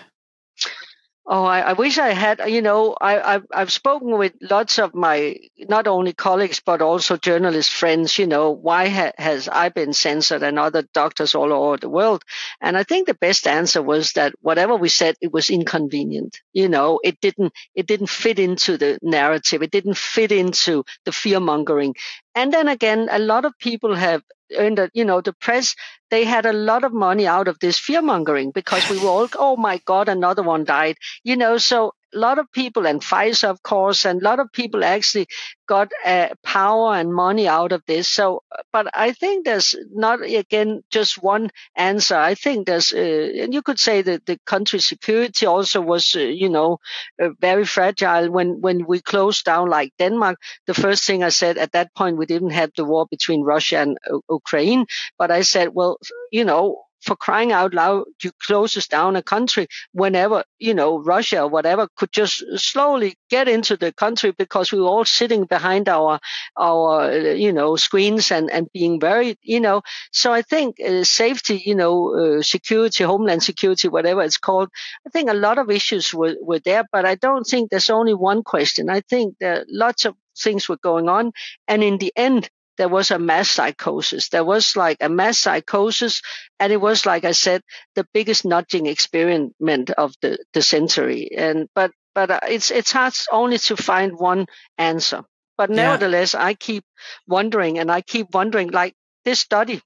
[1.30, 2.40] Oh, I, I, wish I had.
[2.48, 7.18] You know, I, I've, I've spoken with lots of my not only colleagues but also
[7.18, 8.18] journalist friends.
[8.18, 12.24] You know, why ha, has I been censored and other doctors all over the world?
[12.62, 16.40] And I think the best answer was that whatever we said, it was inconvenient.
[16.54, 19.62] You know, it didn't it didn't fit into the narrative.
[19.62, 21.96] It didn't fit into the fear mongering.
[22.36, 24.24] And then again, a lot of people have
[24.56, 25.76] earned, the you know, the press
[26.10, 29.30] they had a lot of money out of this fear mongering because we were all,
[29.38, 30.98] oh my God, another one died.
[31.24, 34.52] You know, so a lot of people and Pfizer, of course, and a lot of
[34.52, 35.28] people actually
[35.68, 38.10] got uh, power and money out of this.
[38.10, 42.16] So, but I think there's not again just one answer.
[42.16, 42.98] I think there's, uh,
[43.44, 46.78] and you could say that the country security also was, uh, you know,
[47.22, 50.40] uh, very fragile when when we closed down like Denmark.
[50.66, 53.80] The first thing I said at that point, we didn't have the war between Russia
[53.80, 53.98] and
[54.30, 54.86] Ukraine,
[55.18, 55.98] but I said, well,
[56.32, 61.44] you know, for crying out loud, you closes down a country whenever, you know, Russia
[61.44, 65.88] or whatever could just slowly get into the country because we were all sitting behind
[65.90, 66.20] our,
[66.58, 69.82] our, you know, screens and, and being very, you know,
[70.12, 74.70] so I think uh, safety, you know, uh, security, homeland security, whatever it's called,
[75.06, 78.14] I think a lot of issues were, were there, but I don't think there's only
[78.14, 78.90] one question.
[78.90, 81.32] I think there are lots of things were going on.
[81.68, 84.30] And in the end, there was a mass psychosis.
[84.30, 86.22] There was like a mass psychosis,
[86.60, 87.62] and it was like I said,
[87.96, 91.30] the biggest nudging experiment of the, the century.
[91.36, 94.48] And but but uh, it's it's hard only to find one
[94.78, 95.24] answer.
[95.58, 96.46] But nevertheless, yeah.
[96.46, 96.84] I keep
[97.28, 98.94] wondering, and I keep wondering, like
[99.26, 99.82] this study,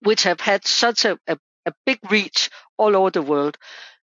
[0.00, 3.56] which have had such a, a, a big reach all over the world,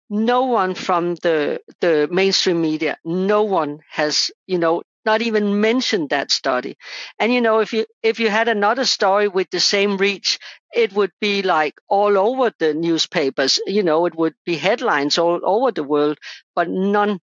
[0.10, 6.10] no one from the the mainstream media, no one has, you know, not even mentioned
[6.10, 6.78] that study.
[7.18, 10.38] And you know, if you if you had another story with the same reach,
[10.76, 13.60] it would be like all over the newspapers.
[13.66, 16.20] You know, it would be headlines all over the world,
[16.54, 17.20] but none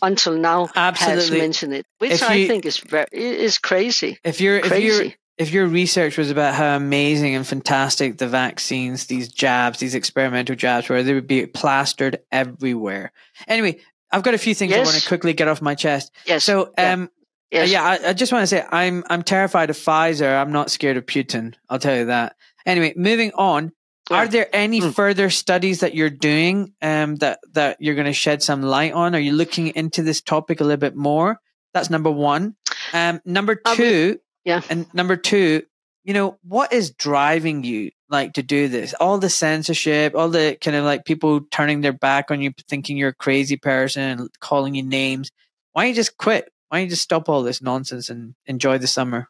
[0.00, 1.22] until now Absolutely.
[1.22, 4.18] has mentioned it, which if I you, think is very is crazy.
[4.24, 4.86] If you're crazy.
[4.86, 9.78] if you're if your research was about how amazing and fantastic the vaccines, these jabs,
[9.78, 13.12] these experimental jabs were, they would be plastered everywhere.
[13.46, 13.78] Anyway,
[14.10, 14.80] I've got a few things yes.
[14.80, 16.10] I want to quickly get off my chest.
[16.26, 16.42] Yes.
[16.42, 17.06] So, um, yeah,
[17.50, 17.70] yes.
[17.70, 20.40] yeah I, I, just want to say I'm I'm terrified of Pfizer.
[20.40, 21.54] I'm not scared of Putin.
[21.68, 22.36] I'll tell you that.
[22.66, 23.72] Anyway, moving on.
[24.10, 24.94] Are there any mm.
[24.94, 29.14] further studies that you're doing um, that that you're going to shed some light on?
[29.14, 31.38] Are you looking into this topic a little bit more?
[31.74, 32.56] That's number one.
[32.94, 34.62] Um, number two, yeah.
[34.70, 35.62] And number two,
[36.04, 38.94] you know, what is driving you like to do this?
[38.94, 42.96] All the censorship, all the kind of like people turning their back on you, thinking
[42.96, 45.30] you're a crazy person, calling you names.
[45.72, 46.50] Why don't you just quit?
[46.68, 49.28] Why don't you just stop all this nonsense and enjoy the summer?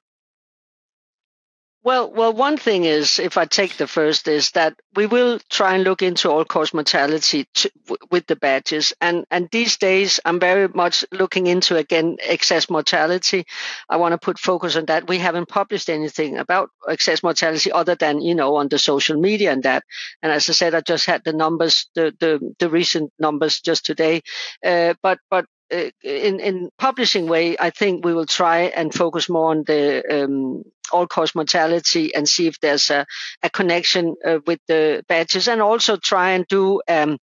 [1.84, 5.74] Well, well, one thing is, if I take the first, is that we will try
[5.74, 7.70] and look into all cause mortality to,
[8.10, 13.46] with the badges, and and these days I'm very much looking into again excess mortality.
[13.88, 15.08] I want to put focus on that.
[15.08, 19.52] We haven't published anything about excess mortality other than you know on the social media
[19.52, 19.84] and that.
[20.20, 23.86] And as I said, I just had the numbers, the the, the recent numbers just
[23.86, 24.22] today.
[24.62, 29.50] Uh, but but in in publishing way, I think we will try and focus more
[29.50, 33.06] on the um, all cause mortality and see if there's a,
[33.42, 37.18] a connection uh, with the badges, and also try and do um,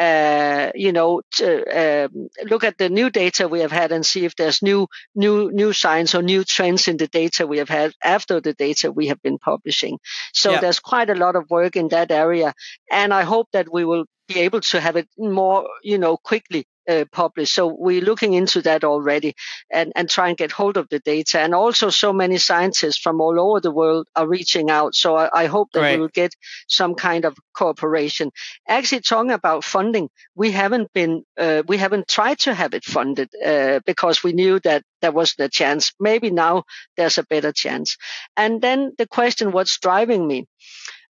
[0.00, 4.24] uh, you know, to, um, look at the new data we have had and see
[4.24, 7.92] if there's new, new, new signs or new trends in the data we have had
[8.02, 9.98] after the data we have been publishing.
[10.32, 10.60] So yeah.
[10.60, 12.54] there's quite a lot of work in that area,
[12.90, 16.66] and I hope that we will be able to have it more, you know, quickly
[16.90, 17.54] uh, published.
[17.54, 19.34] So we're looking into that already
[19.70, 21.40] and, and try and get hold of the data.
[21.40, 24.94] And also so many scientists from all over the world are reaching out.
[24.94, 25.96] So I, I hope that right.
[25.96, 26.34] we will get
[26.68, 28.30] some kind of cooperation.
[28.68, 33.28] Actually talking about funding, we haven't been, uh, we haven't tried to have it funded
[33.44, 35.92] uh, because we knew that there wasn't a chance.
[36.00, 36.64] Maybe now
[36.96, 37.96] there's a better chance.
[38.36, 40.46] And then the question, what's driving me?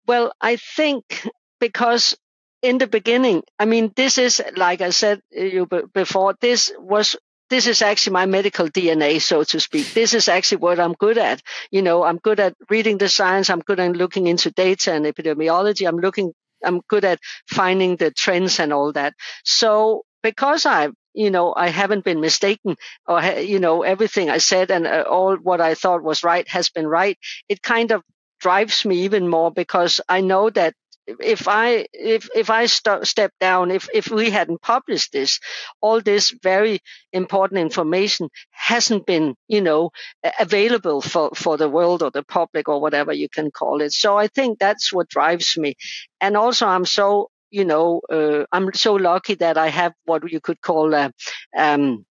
[0.07, 1.27] Well, I think
[1.59, 2.15] because
[2.61, 7.15] in the beginning, I mean, this is, like I said uh, you before, this was
[7.49, 9.93] this is actually my medical DNA, so to speak.
[9.93, 11.41] This is actually what I'm good at.
[11.69, 13.49] You know, I'm good at reading the science.
[13.49, 15.87] I'm good at looking into data and epidemiology.
[15.87, 16.33] I'm looking,
[16.63, 19.13] I'm good at finding the trends and all that.
[19.43, 22.77] So because I, you know, I haven't been mistaken
[23.07, 26.69] or, you know, everything I said and uh, all what I thought was right has
[26.69, 27.17] been right.
[27.47, 28.01] It kind of
[28.39, 30.73] drives me even more because I know that
[31.07, 35.39] if I if if I st- step down, if if we hadn't published this,
[35.81, 36.79] all this very
[37.13, 39.91] important information hasn't been, you know,
[40.39, 43.93] available for for the world or the public or whatever you can call it.
[43.93, 45.75] So I think that's what drives me,
[46.21, 50.39] and also I'm so you know uh, I'm so lucky that I have what you
[50.39, 51.11] could call a.
[51.57, 52.05] Um,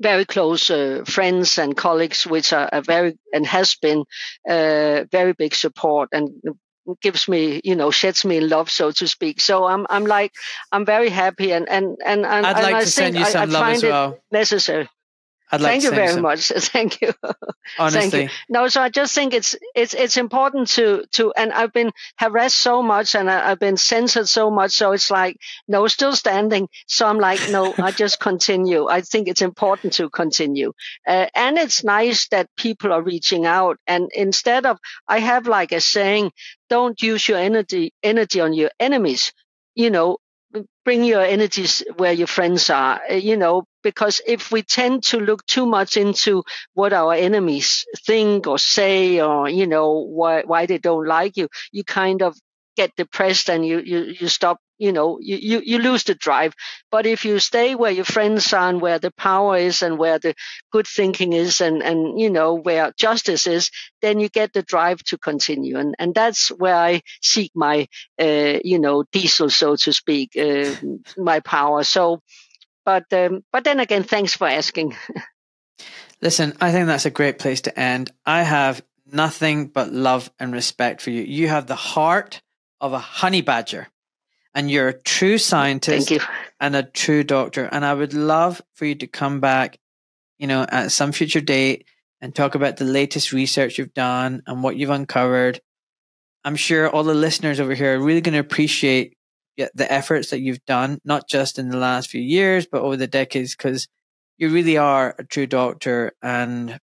[0.00, 4.04] very close uh, friends and colleagues, which are, are very and has been
[4.48, 6.30] uh, very big support and
[7.00, 9.40] gives me you know sheds me in love so to speak.
[9.40, 10.32] So i'm i'm like
[10.72, 13.52] i'm very happy and and and, and i'd like and to send you some I,
[13.52, 14.18] love as well.
[14.30, 14.88] necessary
[15.52, 16.22] I'd like Thank you very some.
[16.22, 16.48] much.
[16.56, 17.12] Thank you.
[17.78, 18.10] Honestly.
[18.10, 18.28] Thank you.
[18.48, 22.56] No, so I just think it's it's it's important to to and I've been harassed
[22.56, 24.72] so much and I, have been censored so much.
[24.72, 25.36] So it's like
[25.68, 26.70] no, still standing.
[26.86, 28.88] So I'm like no, I just continue.
[28.88, 30.72] I think it's important to continue,
[31.06, 33.76] uh, and it's nice that people are reaching out.
[33.86, 36.32] And instead of I have like a saying,
[36.70, 39.34] don't use your energy energy on your enemies.
[39.74, 40.16] You know,
[40.84, 45.18] bring your energies where your friends are, uh, you know, because if we tend to
[45.20, 46.42] look too much into
[46.74, 51.48] what our enemies think or say or, you know, why, why they don't like you,
[51.72, 52.36] you kind of
[52.76, 56.54] get depressed and you, you, you stop you know, you, you, you lose the drive.
[56.90, 60.18] But if you stay where your friends are and where the power is and where
[60.18, 60.34] the
[60.72, 63.70] good thinking is and, and, you know, where justice is,
[64.00, 65.78] then you get the drive to continue.
[65.78, 67.86] And, and that's where I seek my,
[68.20, 70.74] uh, you know, diesel, so to speak, uh,
[71.16, 71.84] my power.
[71.84, 72.20] So,
[72.84, 74.96] but, um, but then again, thanks for asking.
[76.20, 78.10] Listen, I think that's a great place to end.
[78.26, 81.22] I have nothing but love and respect for you.
[81.22, 82.42] You have the heart
[82.82, 83.88] of a honey badger
[84.54, 86.12] and you're a true scientist
[86.60, 87.64] and a true doctor.
[87.64, 89.78] And I would love for you to come back,
[90.38, 91.86] you know, at some future date
[92.20, 95.60] and talk about the latest research you've done and what you've uncovered.
[96.44, 99.16] I'm sure all the listeners over here are really going to appreciate
[99.56, 103.06] the efforts that you've done, not just in the last few years, but over the
[103.06, 103.86] decades, because
[104.38, 106.78] you really are a true doctor and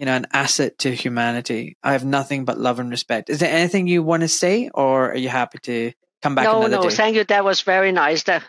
[0.00, 1.76] you know an asset to humanity.
[1.82, 3.28] I have nothing but love and respect.
[3.28, 5.92] Is there anything you want to say, or are you happy to
[6.22, 6.44] come back?
[6.44, 6.88] No, no, day?
[6.88, 7.24] thank you.
[7.24, 8.22] That was very nice.
[8.22, 8.42] That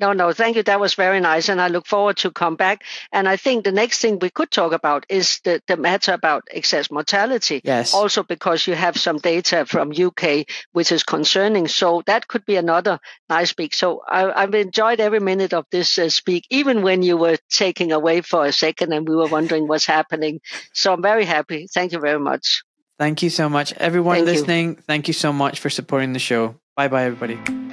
[0.00, 0.62] no, no, thank you.
[0.62, 1.48] That was very nice.
[1.48, 2.84] And I look forward to come back.
[3.12, 6.44] And I think the next thing we could talk about is the, the matter about
[6.50, 7.60] excess mortality.
[7.64, 7.94] Yes.
[7.94, 11.68] Also because you have some data from UK, which is concerning.
[11.68, 13.74] So that could be another nice speak.
[13.74, 17.92] So I, have enjoyed every minute of this uh, speak, even when you were taking
[17.92, 20.40] away for a second and we were wondering what's happening.
[20.72, 21.66] So I'm very happy.
[21.72, 22.62] Thank you very much.
[22.98, 23.72] Thank you so much.
[23.74, 24.82] Everyone thank listening, you.
[24.86, 26.56] thank you so much for supporting the show.
[26.76, 27.67] Bye bye, everybody.